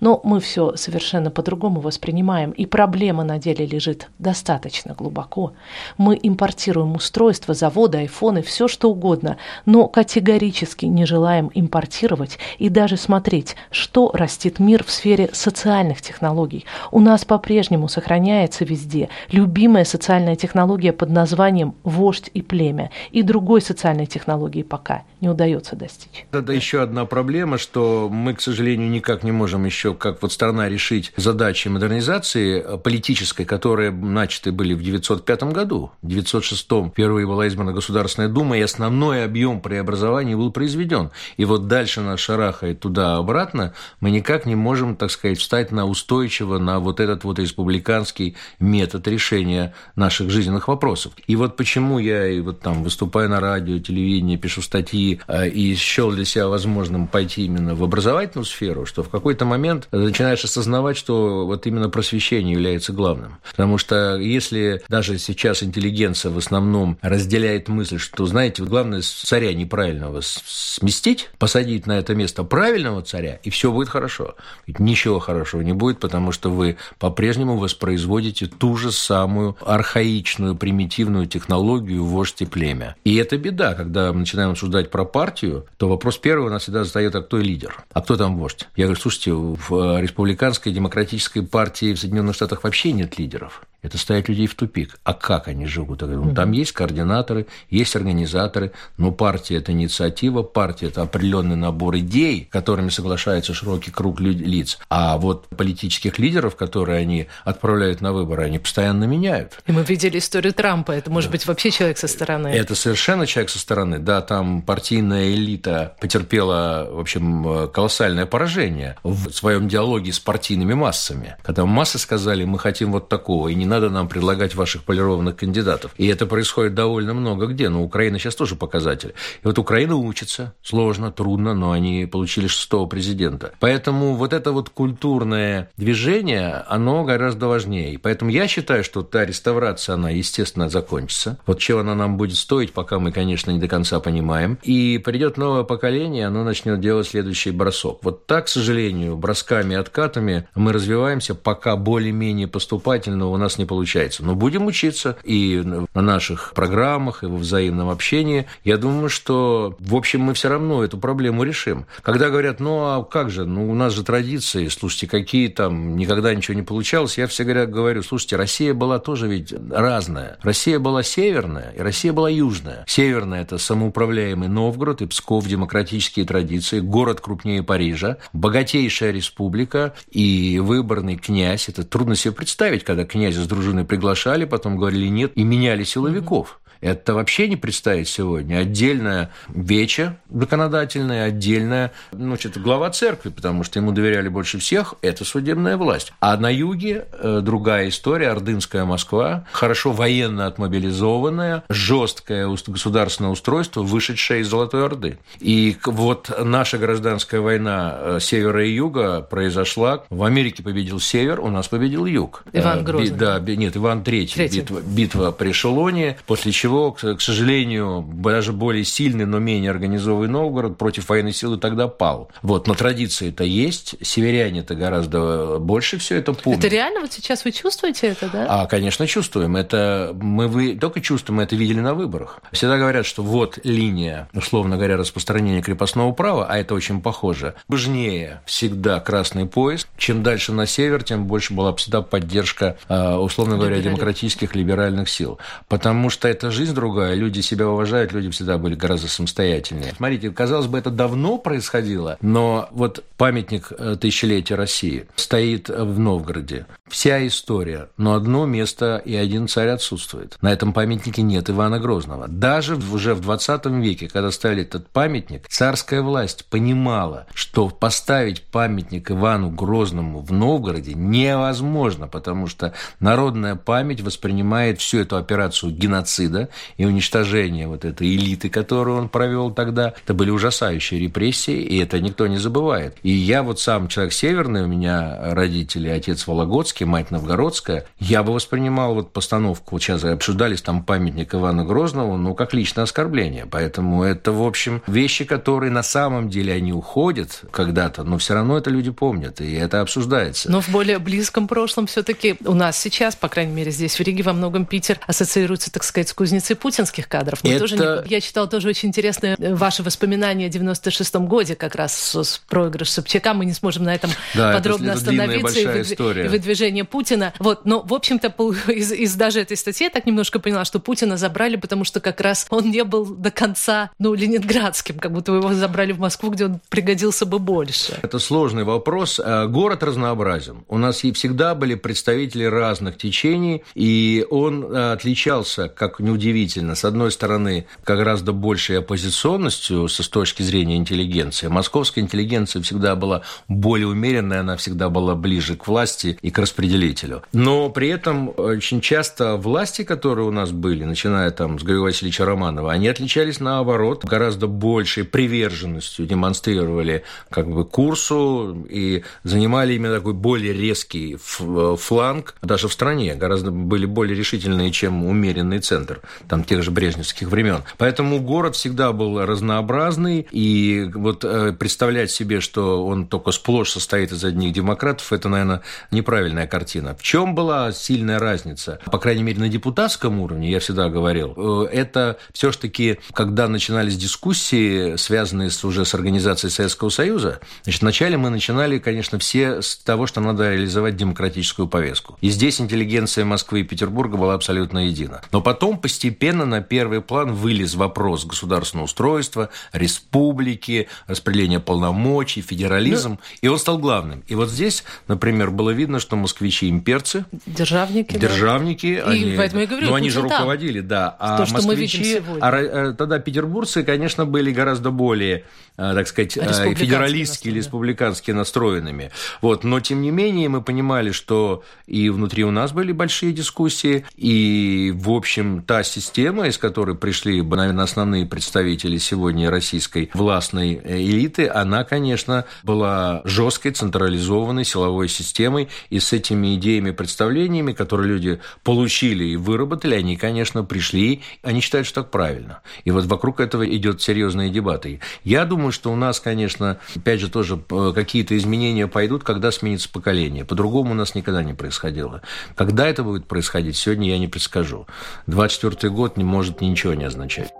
Но 0.00 0.20
мы 0.24 0.40
все 0.40 0.76
совершенно 0.76 1.30
по-другому 1.30 1.80
воспринимаем, 1.80 2.52
и 2.52 2.66
проблема 2.66 3.24
на 3.24 3.38
деле 3.38 3.66
лежит 3.66 4.08
достаточно 4.18 4.94
глубоко. 4.94 5.52
Мы 5.96 6.18
импортируем 6.22 6.94
устройства, 6.94 7.54
заводы, 7.54 7.98
айфоны, 7.98 8.42
все 8.42 8.68
что 8.68 8.90
угодно, 8.90 9.38
но 9.66 9.88
категорически 9.88 10.86
не 10.86 11.06
желаем 11.06 11.50
импортировать 11.54 12.38
и 12.58 12.68
даже 12.68 12.96
смотреть, 12.96 13.56
что 13.70 14.10
растит 14.12 14.58
мир 14.58 14.84
в 14.84 14.90
сфере 14.90 15.30
социальных 15.32 16.00
технологий. 16.00 16.64
У 16.90 17.00
нас 17.00 17.24
по-прежнему 17.24 17.88
сохраняется 17.88 18.64
везде 18.64 19.08
любимая 19.30 19.84
социальная 19.84 20.36
технология 20.36 20.92
под 20.92 21.10
названием 21.10 21.74
«вождь 21.82 22.30
и 22.34 22.42
племя», 22.42 22.90
и 23.10 23.22
другой 23.22 23.60
социальной 23.60 24.06
технологии 24.06 24.62
пока 24.62 25.02
не 25.20 25.28
удается 25.28 25.76
достичь. 25.76 26.26
Это 26.32 26.52
еще 26.52 26.82
одна 26.82 27.04
проблема, 27.04 27.58
что 27.58 28.08
мы, 28.10 28.34
к 28.34 28.40
сожалению, 28.40 28.90
никак 28.90 29.22
не 29.24 29.32
можем 29.32 29.64
еще 29.64 29.87
еще 29.88 29.94
как 29.94 30.22
вот 30.22 30.32
страна 30.32 30.68
решить 30.68 31.12
задачи 31.16 31.68
модернизации 31.68 32.62
э, 32.62 32.78
политической, 32.78 33.44
которые 33.44 33.90
начаты 33.90 34.52
были 34.52 34.74
в 34.74 34.80
1905 34.80 35.42
году. 35.44 35.90
В 36.02 36.06
1906 36.06 36.90
впервые 36.90 37.26
была 37.26 37.46
избрана 37.46 37.72
Государственная 37.72 38.28
Дума, 38.28 38.58
и 38.58 38.60
основной 38.60 39.24
объем 39.24 39.60
преобразований 39.60 40.34
был 40.34 40.52
произведен. 40.52 41.10
И 41.36 41.44
вот 41.44 41.68
дальше 41.68 42.00
нас 42.00 42.20
шарахает 42.20 42.80
туда-обратно, 42.80 43.72
мы 44.00 44.10
никак 44.10 44.46
не 44.46 44.54
можем, 44.54 44.96
так 44.96 45.10
сказать, 45.10 45.38
встать 45.38 45.72
на 45.72 45.86
устойчиво 45.86 46.58
на 46.58 46.78
вот 46.78 47.00
этот 47.00 47.24
вот 47.24 47.38
республиканский 47.38 48.36
метод 48.60 49.06
решения 49.08 49.74
наших 49.96 50.30
жизненных 50.30 50.68
вопросов. 50.68 51.12
И 51.26 51.36
вот 51.36 51.56
почему 51.56 51.98
я 51.98 52.26
и 52.26 52.40
вот 52.40 52.60
там 52.60 52.82
выступаю 52.82 53.28
на 53.28 53.40
радио, 53.40 53.78
телевидении, 53.78 54.36
пишу 54.36 54.62
статьи 54.62 55.20
э, 55.28 55.48
и 55.48 55.74
счел 55.74 56.10
для 56.10 56.24
себя 56.24 56.48
возможным 56.48 57.06
пойти 57.06 57.46
именно 57.46 57.74
в 57.74 57.82
образовательную 57.82 58.44
сферу, 58.44 58.86
что 58.86 59.02
в 59.02 59.08
какой-то 59.08 59.44
момент 59.44 59.77
момент 59.86 59.88
начинаешь 60.08 60.44
осознавать, 60.44 60.96
что 60.96 61.46
вот 61.46 61.66
именно 61.66 61.88
просвещение 61.88 62.54
является 62.54 62.92
главным. 62.92 63.38
Потому 63.50 63.78
что 63.78 64.16
если 64.16 64.82
даже 64.88 65.18
сейчас 65.18 65.62
интеллигенция 65.62 66.30
в 66.30 66.38
основном 66.38 66.98
разделяет 67.02 67.68
мысль, 67.68 67.98
что, 67.98 68.26
знаете, 68.26 68.64
главное 68.64 69.02
царя 69.02 69.52
неправильного 69.54 70.20
сместить, 70.22 71.30
посадить 71.38 71.86
на 71.86 71.98
это 71.98 72.14
место 72.14 72.44
правильного 72.44 73.02
царя, 73.02 73.38
и 73.42 73.50
все 73.50 73.70
будет 73.72 73.88
хорошо. 73.88 74.34
Ведь 74.66 74.78
ничего 74.78 75.18
хорошего 75.18 75.62
не 75.62 75.72
будет, 75.72 76.00
потому 76.00 76.32
что 76.32 76.50
вы 76.50 76.76
по-прежнему 76.98 77.56
воспроизводите 77.58 78.46
ту 78.46 78.76
же 78.76 78.92
самую 78.92 79.56
архаичную, 79.60 80.54
примитивную 80.54 81.26
технологию 81.26 82.04
вождь 82.04 82.42
и 82.42 82.46
племя. 82.46 82.96
И 83.04 83.16
это 83.16 83.36
беда, 83.36 83.74
когда 83.74 84.12
мы 84.12 84.20
начинаем 84.20 84.50
обсуждать 84.50 84.90
про 84.90 85.04
партию, 85.04 85.66
то 85.76 85.88
вопрос 85.88 86.18
первый 86.18 86.46
у 86.46 86.50
нас 86.50 86.62
всегда 86.62 86.84
задает, 86.84 87.14
а 87.14 87.22
кто 87.22 87.38
лидер? 87.38 87.84
А 87.92 88.00
кто 88.00 88.16
там 88.16 88.38
вождь? 88.38 88.68
Я 88.76 88.86
говорю, 88.86 89.00
слушайте, 89.00 89.32
в 89.68 90.00
республиканской 90.00 90.72
демократической 90.72 91.42
партии 91.42 91.94
в 91.94 91.98
Соединенных 91.98 92.34
Штатах 92.34 92.64
вообще 92.64 92.92
нет 92.92 93.18
лидеров. 93.18 93.62
Это 93.80 93.96
ставит 93.96 94.28
людей 94.28 94.48
в 94.48 94.54
тупик. 94.54 94.98
А 95.04 95.14
как 95.14 95.46
они 95.46 95.66
живут? 95.66 96.02
Ну, 96.02 96.34
там 96.34 96.52
есть 96.52 96.72
координаторы, 96.72 97.46
есть 97.70 97.94
организаторы, 97.94 98.72
но 98.96 99.12
партия– 99.12 99.56
это 99.58 99.70
инициатива, 99.70 100.42
партия– 100.42 100.86
это 100.88 101.02
определенный 101.02 101.54
набор 101.54 101.96
идей, 101.98 102.48
которыми 102.50 102.88
соглашается 102.88 103.54
широкий 103.54 103.92
круг 103.92 104.20
лиц. 104.20 104.78
А 104.90 105.16
вот 105.16 105.46
политических 105.48 106.18
лидеров, 106.18 106.56
которые 106.56 107.00
они 107.00 107.28
отправляют 107.44 108.00
на 108.00 108.12
выборы, 108.12 108.44
они 108.44 108.58
постоянно 108.58 109.04
меняют. 109.04 109.60
И 109.66 109.72
мы 109.72 109.84
видели 109.84 110.18
историю 110.18 110.52
Трампа. 110.52 110.92
Это 110.92 111.10
может 111.10 111.30
да. 111.30 111.36
быть 111.36 111.46
вообще 111.46 111.70
человек 111.70 111.98
со 111.98 112.08
стороны. 112.08 112.48
Это 112.48 112.74
совершенно 112.74 113.26
человек 113.26 113.50
со 113.50 113.60
стороны. 113.60 114.00
Да, 114.00 114.22
там 114.22 114.62
партийная 114.62 115.30
элита 115.30 115.94
потерпела, 116.00 116.88
в 116.90 116.98
общем, 116.98 117.70
колоссальное 117.72 118.26
поражение 118.26 118.96
в 119.04 119.30
своем 119.30 119.68
диалоге 119.68 120.12
с 120.12 120.18
партийными 120.18 120.74
массами. 120.74 121.36
Когда 121.42 121.64
массы 121.64 121.98
сказали, 121.98 122.44
мы 122.44 122.58
хотим 122.58 122.90
вот 122.90 123.08
такого, 123.08 123.48
и 123.48 123.54
не 123.54 123.67
надо 123.68 123.90
нам 123.90 124.08
предлагать 124.08 124.54
ваших 124.54 124.84
полированных 124.84 125.36
кандидатов. 125.36 125.92
И 125.96 126.06
это 126.06 126.26
происходит 126.26 126.74
довольно 126.74 127.14
много 127.14 127.46
где. 127.46 127.68
Но 127.68 127.82
Украина 127.82 128.18
сейчас 128.18 128.34
тоже 128.34 128.56
показатель. 128.56 129.14
И 129.42 129.46
вот 129.46 129.58
Украина 129.58 129.96
учится. 129.96 130.54
Сложно, 130.62 131.12
трудно, 131.12 131.54
но 131.54 131.72
они 131.72 132.06
получили 132.06 132.46
шестого 132.46 132.86
президента. 132.86 133.52
Поэтому 133.60 134.14
вот 134.14 134.32
это 134.32 134.52
вот 134.52 134.70
культурное 134.70 135.70
движение, 135.76 136.64
оно 136.68 137.04
гораздо 137.04 137.46
важнее. 137.46 137.98
Поэтому 137.98 138.30
я 138.30 138.48
считаю, 138.48 138.84
что 138.84 139.02
та 139.02 139.24
реставрация, 139.24 139.94
она, 139.94 140.10
естественно, 140.10 140.68
закончится. 140.68 141.38
Вот 141.46 141.58
чего 141.58 141.80
она 141.80 141.94
нам 141.94 142.16
будет 142.16 142.36
стоить, 142.36 142.72
пока 142.72 142.98
мы, 142.98 143.12
конечно, 143.12 143.50
не 143.50 143.58
до 143.58 143.68
конца 143.68 144.00
понимаем. 144.00 144.58
И 144.62 144.98
придет 144.98 145.36
новое 145.36 145.64
поколение, 145.64 146.26
оно 146.26 146.44
начнет 146.44 146.80
делать 146.80 147.06
следующий 147.06 147.50
бросок. 147.50 148.00
Вот 148.02 148.26
так, 148.26 148.46
к 148.46 148.48
сожалению, 148.48 149.16
бросками 149.16 149.74
и 149.74 149.76
откатами 149.76 150.48
мы 150.54 150.72
развиваемся, 150.72 151.34
пока 151.34 151.76
более-менее 151.76 152.48
поступательно 152.48 153.26
у 153.26 153.36
нас 153.36 153.57
не 153.58 153.66
получается. 153.66 154.24
Но 154.24 154.34
будем 154.34 154.66
учиться 154.66 155.16
и 155.24 155.62
на 155.94 156.02
наших 156.02 156.52
программах, 156.54 157.22
и 157.22 157.26
во 157.26 157.36
взаимном 157.36 157.88
общении. 157.88 158.46
Я 158.64 158.76
думаю, 158.76 159.08
что, 159.08 159.76
в 159.78 159.94
общем, 159.94 160.22
мы 160.22 160.34
все 160.34 160.48
равно 160.48 160.84
эту 160.84 160.98
проблему 160.98 161.42
решим. 161.42 161.86
Когда 162.02 162.30
говорят, 162.30 162.60
ну 162.60 162.78
а 162.80 163.04
как 163.04 163.30
же, 163.30 163.44
ну 163.44 163.70
у 163.70 163.74
нас 163.74 163.92
же 163.92 164.04
традиции, 164.04 164.68
слушайте, 164.68 165.06
какие 165.06 165.48
там, 165.48 165.96
никогда 165.96 166.34
ничего 166.34 166.54
не 166.54 166.62
получалось, 166.62 167.18
я 167.18 167.26
всегда 167.26 167.66
говорю, 167.66 168.02
слушайте, 168.02 168.36
Россия 168.36 168.74
была 168.74 168.98
тоже 168.98 169.28
ведь 169.28 169.52
разная. 169.70 170.38
Россия 170.42 170.78
была 170.78 171.02
северная, 171.02 171.72
и 171.76 171.80
Россия 171.80 172.12
была 172.12 172.30
южная. 172.30 172.84
Северная– 172.86 173.42
это 173.42 173.58
самоуправляемый 173.58 174.48
Новгород 174.48 175.02
и 175.02 175.06
Псков, 175.06 175.46
демократические 175.46 176.24
традиции, 176.26 176.80
город 176.80 177.20
крупнее 177.20 177.62
Парижа, 177.62 178.18
богатейшая 178.32 179.10
республика 179.10 179.94
и 180.10 180.60
выборный 180.62 181.16
князь. 181.16 181.68
Это 181.68 181.84
трудно 181.84 182.14
себе 182.14 182.32
представить, 182.32 182.84
когда 182.84 183.04
князя 183.04 183.42
с 183.48 183.84
приглашали, 183.84 184.44
потом 184.44 184.76
говорили 184.76 185.08
нет, 185.08 185.32
и 185.34 185.44
меняли 185.44 185.84
силовиков. 185.84 186.60
Это 186.80 187.14
вообще 187.14 187.48
не 187.48 187.56
представить 187.56 188.08
сегодня. 188.08 188.58
Отдельная 188.58 189.30
вече 189.48 190.16
законодательная, 190.30 191.24
отдельная 191.24 191.92
ну, 192.12 192.36
что-то 192.36 192.60
глава 192.60 192.90
церкви, 192.90 193.30
потому 193.30 193.64
что 193.64 193.78
ему 193.78 193.92
доверяли 193.92 194.28
больше 194.28 194.58
всех, 194.58 194.94
это 195.02 195.24
судебная 195.24 195.76
власть. 195.76 196.12
А 196.20 196.36
на 196.36 196.50
юге 196.50 197.06
э, 197.12 197.40
другая 197.42 197.88
история, 197.88 198.30
Ордынская 198.30 198.84
Москва, 198.84 199.44
хорошо 199.52 199.92
военно 199.92 200.46
отмобилизованная, 200.46 201.64
жесткое 201.68 202.48
государственное 202.66 203.30
устройство, 203.30 203.82
вышедшее 203.82 204.42
из 204.42 204.48
Золотой 204.48 204.84
Орды. 204.84 205.18
И 205.40 205.76
вот 205.84 206.30
наша 206.44 206.78
гражданская 206.78 207.40
война 207.40 207.96
э, 207.98 208.18
севера 208.20 208.64
и 208.64 208.70
юга 208.70 209.22
произошла. 209.22 210.04
В 210.10 210.24
Америке 210.24 210.62
победил 210.62 211.00
север, 211.00 211.40
у 211.40 211.48
нас 211.48 211.68
победил 211.68 212.06
юг. 212.06 212.44
Иван 212.52 212.80
э, 212.80 212.82
Грозный. 212.82 213.16
Да, 213.16 213.38
нет, 213.40 213.76
Иван 213.76 214.04
Третий. 214.04 214.48
Битва, 214.48 214.80
битва 214.80 215.30
при 215.30 215.52
Шелоне, 215.52 216.18
после 216.26 216.52
чего 216.52 216.67
чего, 216.68 216.92
к 216.92 217.20
сожалению, 217.20 218.06
даже 218.06 218.52
более 218.52 218.84
сильный, 218.84 219.24
но 219.24 219.38
менее 219.38 219.70
организованный 219.70 220.28
Новгород 220.28 220.76
против 220.76 221.08
военной 221.08 221.32
силы 221.32 221.56
тогда 221.56 221.88
пал. 221.88 222.30
Вот, 222.42 222.66
но 222.66 222.74
традиции 222.74 223.30
это 223.30 223.44
есть, 223.44 223.94
северяне-то 224.02 224.74
гораздо 224.74 225.58
больше 225.58 225.98
все 225.98 226.16
это 226.16 226.34
помнят. 226.34 226.58
Это 226.58 226.68
реально 226.68 227.00
вот 227.00 227.12
сейчас 227.12 227.44
вы 227.46 227.52
чувствуете 227.52 228.08
это, 228.08 228.28
да? 228.28 228.46
А, 228.48 228.66
конечно, 228.66 229.06
чувствуем. 229.06 229.56
Это 229.56 230.14
мы 230.20 230.46
вы 230.46 230.76
только 230.76 231.00
чувствуем, 231.00 231.38
мы 231.38 231.44
это 231.44 231.56
видели 231.56 231.80
на 231.80 231.94
выборах. 231.94 232.40
Всегда 232.52 232.76
говорят, 232.76 233.06
что 233.06 233.22
вот 233.22 233.58
линия, 233.64 234.28
условно 234.34 234.76
говоря, 234.76 234.98
распространения 234.98 235.62
крепостного 235.62 236.12
права, 236.12 236.46
а 236.48 236.58
это 236.58 236.74
очень 236.74 237.00
похоже. 237.00 237.54
Южнее 237.70 238.42
всегда 238.44 239.00
красный 239.00 239.46
пояс. 239.46 239.86
Чем 239.96 240.22
дальше 240.22 240.52
на 240.52 240.66
север, 240.66 241.02
тем 241.02 241.24
больше 241.24 241.54
была 241.54 241.74
всегда 241.74 242.02
поддержка, 242.02 242.76
а, 242.88 243.18
условно 243.18 243.56
говоря, 243.56 243.80
демократических 243.80 244.54
либеральных 244.54 245.08
сил. 245.08 245.38
Потому 245.68 246.10
что 246.10 246.28
это 246.28 246.50
жизнь 246.58 246.74
другая, 246.74 247.14
люди 247.14 247.40
себя 247.40 247.68
уважают, 247.68 248.12
люди 248.12 248.30
всегда 248.30 248.58
были 248.58 248.74
гораздо 248.74 249.08
самостоятельнее. 249.08 249.94
Смотрите, 249.96 250.30
казалось 250.30 250.66
бы, 250.66 250.76
это 250.76 250.90
давно 250.90 251.38
происходило, 251.38 252.18
но 252.20 252.68
вот 252.72 253.04
памятник 253.16 253.70
э, 253.70 253.96
тысячелетия 254.00 254.56
России 254.56 255.06
стоит 255.14 255.68
в 255.68 255.98
Новгороде. 256.00 256.66
Вся 256.88 257.24
история, 257.26 257.90
но 257.96 258.14
одно 258.14 258.44
место 258.46 259.00
и 259.04 259.14
один 259.14 259.46
царь 259.46 259.68
отсутствует. 259.68 260.36
На 260.40 260.52
этом 260.52 260.72
памятнике 260.72 261.22
нет 261.22 261.48
Ивана 261.48 261.78
Грозного. 261.78 262.26
Даже 262.28 262.76
уже 262.76 263.14
в 263.14 263.20
20 263.20 263.66
веке, 263.66 264.08
когда 264.08 264.30
ставили 264.30 264.62
этот 264.62 264.88
памятник, 264.88 265.46
царская 265.48 266.02
власть 266.02 266.46
понимала, 266.46 267.26
что 267.34 267.68
поставить 267.68 268.42
памятник 268.42 269.10
Ивану 269.10 269.50
Грозному 269.50 270.20
в 270.20 270.32
Новгороде 270.32 270.94
невозможно, 270.94 272.08
потому 272.08 272.48
что 272.48 272.72
народная 272.98 273.54
память 273.54 274.00
воспринимает 274.00 274.80
всю 274.80 274.98
эту 275.00 275.16
операцию 275.16 275.72
геноцида 275.72 276.47
и 276.76 276.84
уничтожение 276.84 277.66
вот 277.66 277.84
этой 277.84 278.14
элиты, 278.14 278.48
которую 278.48 278.98
он 278.98 279.08
провел 279.08 279.50
тогда. 279.50 279.94
Это 280.04 280.14
были 280.14 280.30
ужасающие 280.30 281.00
репрессии, 281.00 281.60
и 281.60 281.78
это 281.78 282.00
никто 282.00 282.26
не 282.26 282.38
забывает. 282.38 282.96
И 283.02 283.10
я 283.10 283.42
вот 283.42 283.60
сам 283.60 283.88
человек 283.88 284.12
северный, 284.12 284.64
у 284.64 284.66
меня 284.66 285.34
родители, 285.34 285.88
отец 285.88 286.26
Вологодский, 286.26 286.86
мать 286.86 287.10
Новгородская, 287.10 287.86
я 287.98 288.22
бы 288.22 288.32
воспринимал 288.32 288.94
вот 288.94 289.12
постановку, 289.12 289.76
вот 289.76 289.82
сейчас 289.82 290.04
обсуждались 290.04 290.62
там 290.62 290.82
памятник 290.82 291.34
Ивана 291.34 291.64
Грозного, 291.64 292.16
ну, 292.16 292.34
как 292.34 292.54
личное 292.54 292.84
оскорбление. 292.84 293.46
Поэтому 293.46 294.02
это, 294.02 294.32
в 294.32 294.42
общем, 294.42 294.82
вещи, 294.86 295.24
которые 295.24 295.70
на 295.70 295.82
самом 295.82 296.28
деле 296.28 296.52
они 296.52 296.72
уходят 296.72 297.42
когда-то, 297.50 298.04
но 298.04 298.18
все 298.18 298.34
равно 298.34 298.58
это 298.58 298.70
люди 298.70 298.90
помнят, 298.90 299.40
и 299.40 299.52
это 299.52 299.80
обсуждается. 299.80 300.50
Но 300.50 300.60
в 300.60 300.68
более 300.68 300.98
близком 300.98 301.48
прошлом 301.48 301.86
все-таки 301.86 302.36
у 302.44 302.54
нас 302.54 302.78
сейчас, 302.78 303.16
по 303.16 303.28
крайней 303.28 303.52
мере, 303.52 303.70
здесь 303.70 303.98
в 303.98 304.00
Риге 304.00 304.22
во 304.22 304.32
многом 304.32 304.66
Питер 304.66 305.00
ассоциируется, 305.06 305.72
так 305.72 305.84
сказать, 305.84 306.08
с 306.08 306.12
кузнецом 306.12 306.37
кузницы 306.38 306.54
путинских 306.54 307.08
кадров. 307.08 307.42
Мы 307.42 307.50
это... 307.50 307.60
тоже 307.60 307.76
не... 307.76 308.08
Я 308.08 308.20
читала 308.20 308.46
тоже 308.46 308.68
очень 308.68 308.88
интересные 308.88 309.36
э, 309.38 309.54
ваши 309.54 309.82
воспоминания 309.82 310.46
о 310.46 310.48
96-м 310.48 311.26
годе, 311.26 311.54
как 311.54 311.74
раз 311.74 311.94
с, 311.94 312.22
с 312.22 312.38
проигрыш 312.48 312.90
Собчака. 312.90 313.34
Мы 313.34 313.44
не 313.44 313.52
сможем 313.52 313.84
на 313.84 313.94
этом 313.94 314.10
да, 314.34 314.52
подробно 314.52 314.90
это, 314.90 314.98
остановиться. 314.98 315.60
Это 315.60 315.78
и, 315.78 315.96
вы... 315.96 316.24
и 316.24 316.28
выдвижение 316.28 316.84
Путина. 316.84 317.32
Вот. 317.38 317.64
Но, 317.64 317.82
в 317.82 317.92
общем-то, 317.92 318.28
из, 318.72 318.92
из 318.92 319.14
даже 319.14 319.40
этой 319.40 319.56
статьи 319.56 319.84
я 319.84 319.90
так 319.90 320.06
немножко 320.06 320.38
поняла, 320.38 320.64
что 320.64 320.80
Путина 320.80 321.16
забрали, 321.16 321.56
потому 321.56 321.84
что 321.84 322.00
как 322.00 322.20
раз 322.20 322.46
он 322.50 322.70
не 322.70 322.84
был 322.84 323.06
до 323.06 323.30
конца, 323.30 323.90
ну, 323.98 324.14
ленинградским, 324.14 324.98
как 324.98 325.12
будто 325.12 325.32
его 325.32 325.52
забрали 325.52 325.92
в 325.92 325.98
Москву, 325.98 326.30
где 326.30 326.46
он 326.46 326.60
пригодился 326.68 327.26
бы 327.26 327.38
больше. 327.38 327.98
Это 328.02 328.18
сложный 328.18 328.64
вопрос. 328.64 329.20
Э, 329.22 329.46
город 329.46 329.82
разнообразен. 329.82 330.64
У 330.68 330.78
нас 330.78 331.04
и 331.04 331.12
всегда 331.12 331.54
были 331.54 331.74
представители 331.74 332.44
разных 332.44 332.96
течений, 332.96 333.62
и 333.74 334.26
он 334.30 334.64
э, 334.64 334.92
отличался, 334.92 335.68
как 335.68 336.00
неудивительно, 336.00 336.27
удивительно. 336.28 336.74
С 336.74 336.84
одной 336.84 337.10
стороны, 337.10 337.66
гораздо 337.86 338.32
большей 338.32 338.78
оппозиционностью 338.78 339.88
с 339.88 340.08
точки 340.08 340.42
зрения 340.42 340.76
интеллигенции. 340.76 341.48
Московская 341.48 342.02
интеллигенция 342.02 342.62
всегда 342.62 342.96
была 342.96 343.22
более 343.48 343.86
умеренная, 343.88 344.40
она 344.40 344.56
всегда 344.56 344.90
была 344.90 345.14
ближе 345.14 345.56
к 345.56 345.66
власти 345.66 346.18
и 346.20 346.30
к 346.30 346.38
распределителю. 346.38 347.22
Но 347.32 347.70
при 347.70 347.88
этом 347.88 348.32
очень 348.36 348.80
часто 348.80 349.36
власти, 349.36 349.84
которые 349.84 350.26
у 350.26 350.30
нас 350.30 350.50
были, 350.50 350.84
начиная 350.84 351.30
там 351.30 351.58
с 351.58 351.62
Григория 351.62 351.92
Васильевича 351.92 352.24
Романова, 352.24 352.72
они 352.72 352.88
отличались 352.88 353.40
наоборот, 353.40 354.04
гораздо 354.04 354.46
большей 354.46 355.04
приверженностью 355.04 356.06
демонстрировали 356.06 357.04
как 357.30 357.48
бы 357.48 357.64
курсу 357.64 358.66
и 358.68 359.02
занимали 359.24 359.74
именно 359.74 359.96
такой 359.96 360.12
более 360.12 360.52
резкий 360.52 361.16
фланг 361.16 362.34
даже 362.42 362.68
в 362.68 362.72
стране, 362.72 363.14
гораздо 363.14 363.50
были 363.50 363.86
более 363.86 364.16
решительные, 364.16 364.70
чем 364.72 365.06
умеренный 365.06 365.60
центр 365.60 366.00
там, 366.28 366.44
тех 366.44 366.62
же 366.62 366.70
брежневских 366.70 367.28
времен. 367.28 367.62
Поэтому 367.76 368.20
город 368.20 368.56
всегда 368.56 368.92
был 368.92 369.24
разнообразный, 369.24 370.26
и 370.30 370.90
вот 370.94 371.24
э, 371.24 371.52
представлять 371.52 372.10
себе, 372.10 372.40
что 372.40 372.86
он 372.86 373.06
только 373.06 373.30
сплошь 373.32 373.70
состоит 373.70 374.12
из 374.12 374.24
одних 374.24 374.52
демократов, 374.52 375.12
это, 375.12 375.28
наверное, 375.28 375.62
неправильная 375.90 376.46
картина. 376.46 376.94
В 376.98 377.02
чем 377.02 377.34
была 377.34 377.72
сильная 377.72 378.18
разница? 378.18 378.80
По 378.86 378.98
крайней 378.98 379.22
мере, 379.22 379.40
на 379.40 379.48
депутатском 379.48 380.20
уровне, 380.20 380.50
я 380.50 380.60
всегда 380.60 380.88
говорил, 380.88 381.34
э, 381.36 381.68
это 381.72 382.18
все-таки, 382.32 382.98
когда 383.12 383.48
начинались 383.48 383.96
дискуссии, 383.96 384.96
связанные 384.96 385.50
с, 385.50 385.64
уже 385.64 385.84
с 385.84 385.94
организацией 385.94 386.50
Советского 386.50 386.88
Союза, 386.88 387.40
значит, 387.64 387.82
вначале 387.82 388.16
мы 388.16 388.30
начинали, 388.30 388.78
конечно, 388.78 389.18
все 389.18 389.62
с 389.62 389.76
того, 389.76 390.06
что 390.06 390.20
надо 390.20 390.50
реализовать 390.50 390.96
демократическую 390.96 391.68
повестку. 391.68 392.16
И 392.20 392.30
здесь 392.30 392.60
интеллигенция 392.60 393.24
Москвы 393.24 393.60
и 393.60 393.64
Петербурга 393.64 394.16
была 394.16 394.34
абсолютно 394.34 394.86
едина. 394.86 395.22
Но 395.32 395.40
потом 395.40 395.78
постепенно 395.78 396.07
постепенно 396.08 396.46
на 396.46 396.62
первый 396.62 397.02
план 397.02 397.34
вылез 397.34 397.74
вопрос 397.74 398.24
государственного 398.24 398.86
устройства, 398.86 399.50
республики, 399.72 400.88
распределения 401.06 401.60
полномочий, 401.60 402.40
федерализм, 402.40 403.10
ну, 403.10 403.18
и 403.42 403.48
он 403.48 403.58
стал 403.58 403.78
главным. 403.78 404.24
И 404.26 404.34
вот 404.34 404.48
здесь, 404.48 404.84
например, 405.06 405.50
было 405.50 405.70
видно, 405.70 406.00
что 406.00 406.16
москвичи 406.16 406.70
имперцы, 406.70 407.26
державники, 407.46 408.16
державники, 408.16 408.96
да. 408.96 409.10
они, 409.10 409.34
и 409.34 409.36
поэтому 409.36 409.60
я 409.60 409.66
говорю, 409.66 409.86
ну, 409.88 409.94
они 409.94 410.08
же 410.08 410.22
руководили, 410.22 410.80
да, 410.80 411.14
а 411.18 411.36
То, 411.36 411.46
что 411.46 411.56
москвичи, 411.56 412.22
а, 412.40 412.48
а 412.48 412.92
тогда 412.94 413.18
петербургцы, 413.18 413.82
конечно, 413.82 414.24
были 414.24 414.50
гораздо 414.50 414.90
более, 414.90 415.44
так 415.78 416.08
сказать, 416.08 416.32
федералистские 416.32 417.52
или 417.52 417.60
республиканские 417.60 418.34
настроенными. 418.34 419.12
Вот, 419.40 419.62
но 419.62 419.78
тем 419.78 420.02
не 420.02 420.10
менее 420.10 420.48
мы 420.48 420.60
понимали, 420.60 421.12
что 421.12 421.62
и 421.86 422.10
внутри 422.10 422.44
у 422.44 422.50
нас 422.50 422.72
были 422.72 422.90
большие 422.90 423.32
дискуссии, 423.32 424.04
и 424.16 424.92
в 424.94 425.10
общем 425.10 425.62
та 425.62 425.84
система, 425.84 426.48
из 426.48 426.58
которой 426.58 426.96
пришли, 426.96 427.40
наверное, 427.40 427.84
основные 427.84 428.26
представители 428.26 428.98
сегодня 428.98 429.50
российской 429.50 430.10
властной 430.14 430.80
элиты, 430.84 431.46
она, 431.46 431.84
конечно, 431.84 432.44
была 432.64 433.22
жесткой, 433.24 433.72
централизованной 433.72 434.64
силовой 434.64 435.08
системой, 435.08 435.68
и 435.90 436.00
с 436.00 436.12
этими 436.12 436.56
идеями, 436.56 436.90
представлениями, 436.90 437.72
которые 437.72 438.08
люди 438.08 438.40
получили 438.64 439.24
и 439.24 439.36
выработали, 439.36 439.94
они, 439.94 440.16
конечно, 440.16 440.64
пришли, 440.64 441.22
они 441.42 441.60
считают, 441.60 441.86
что 441.86 442.02
так 442.02 442.10
правильно. 442.10 442.62
И 442.84 442.90
вот 442.90 443.04
вокруг 443.06 443.38
этого 443.38 443.64
идет 443.64 444.02
серьезные 444.02 444.50
дебаты. 444.50 445.00
Я 445.22 445.44
думаю, 445.44 445.67
что 445.72 445.92
у 445.92 445.96
нас, 445.96 446.20
конечно, 446.20 446.78
опять 446.94 447.20
же, 447.20 447.30
тоже 447.30 447.62
э, 447.70 447.92
какие-то 447.94 448.36
изменения 448.36 448.86
пойдут, 448.86 449.24
когда 449.24 449.50
сменится 449.50 449.88
поколение. 449.88 450.44
По-другому 450.44 450.92
у 450.92 450.94
нас 450.94 451.14
никогда 451.14 451.42
не 451.42 451.54
происходило. 451.54 452.22
Когда 452.54 452.86
это 452.86 453.02
будет 453.02 453.26
происходить, 453.26 453.76
сегодня 453.76 454.10
я 454.10 454.18
не 454.18 454.28
предскажу. 454.28 454.86
24 455.26 455.92
год 455.92 456.16
не 456.16 456.24
может 456.24 456.60
ничего 456.60 456.94
не 456.94 457.04
означать. 457.04 457.50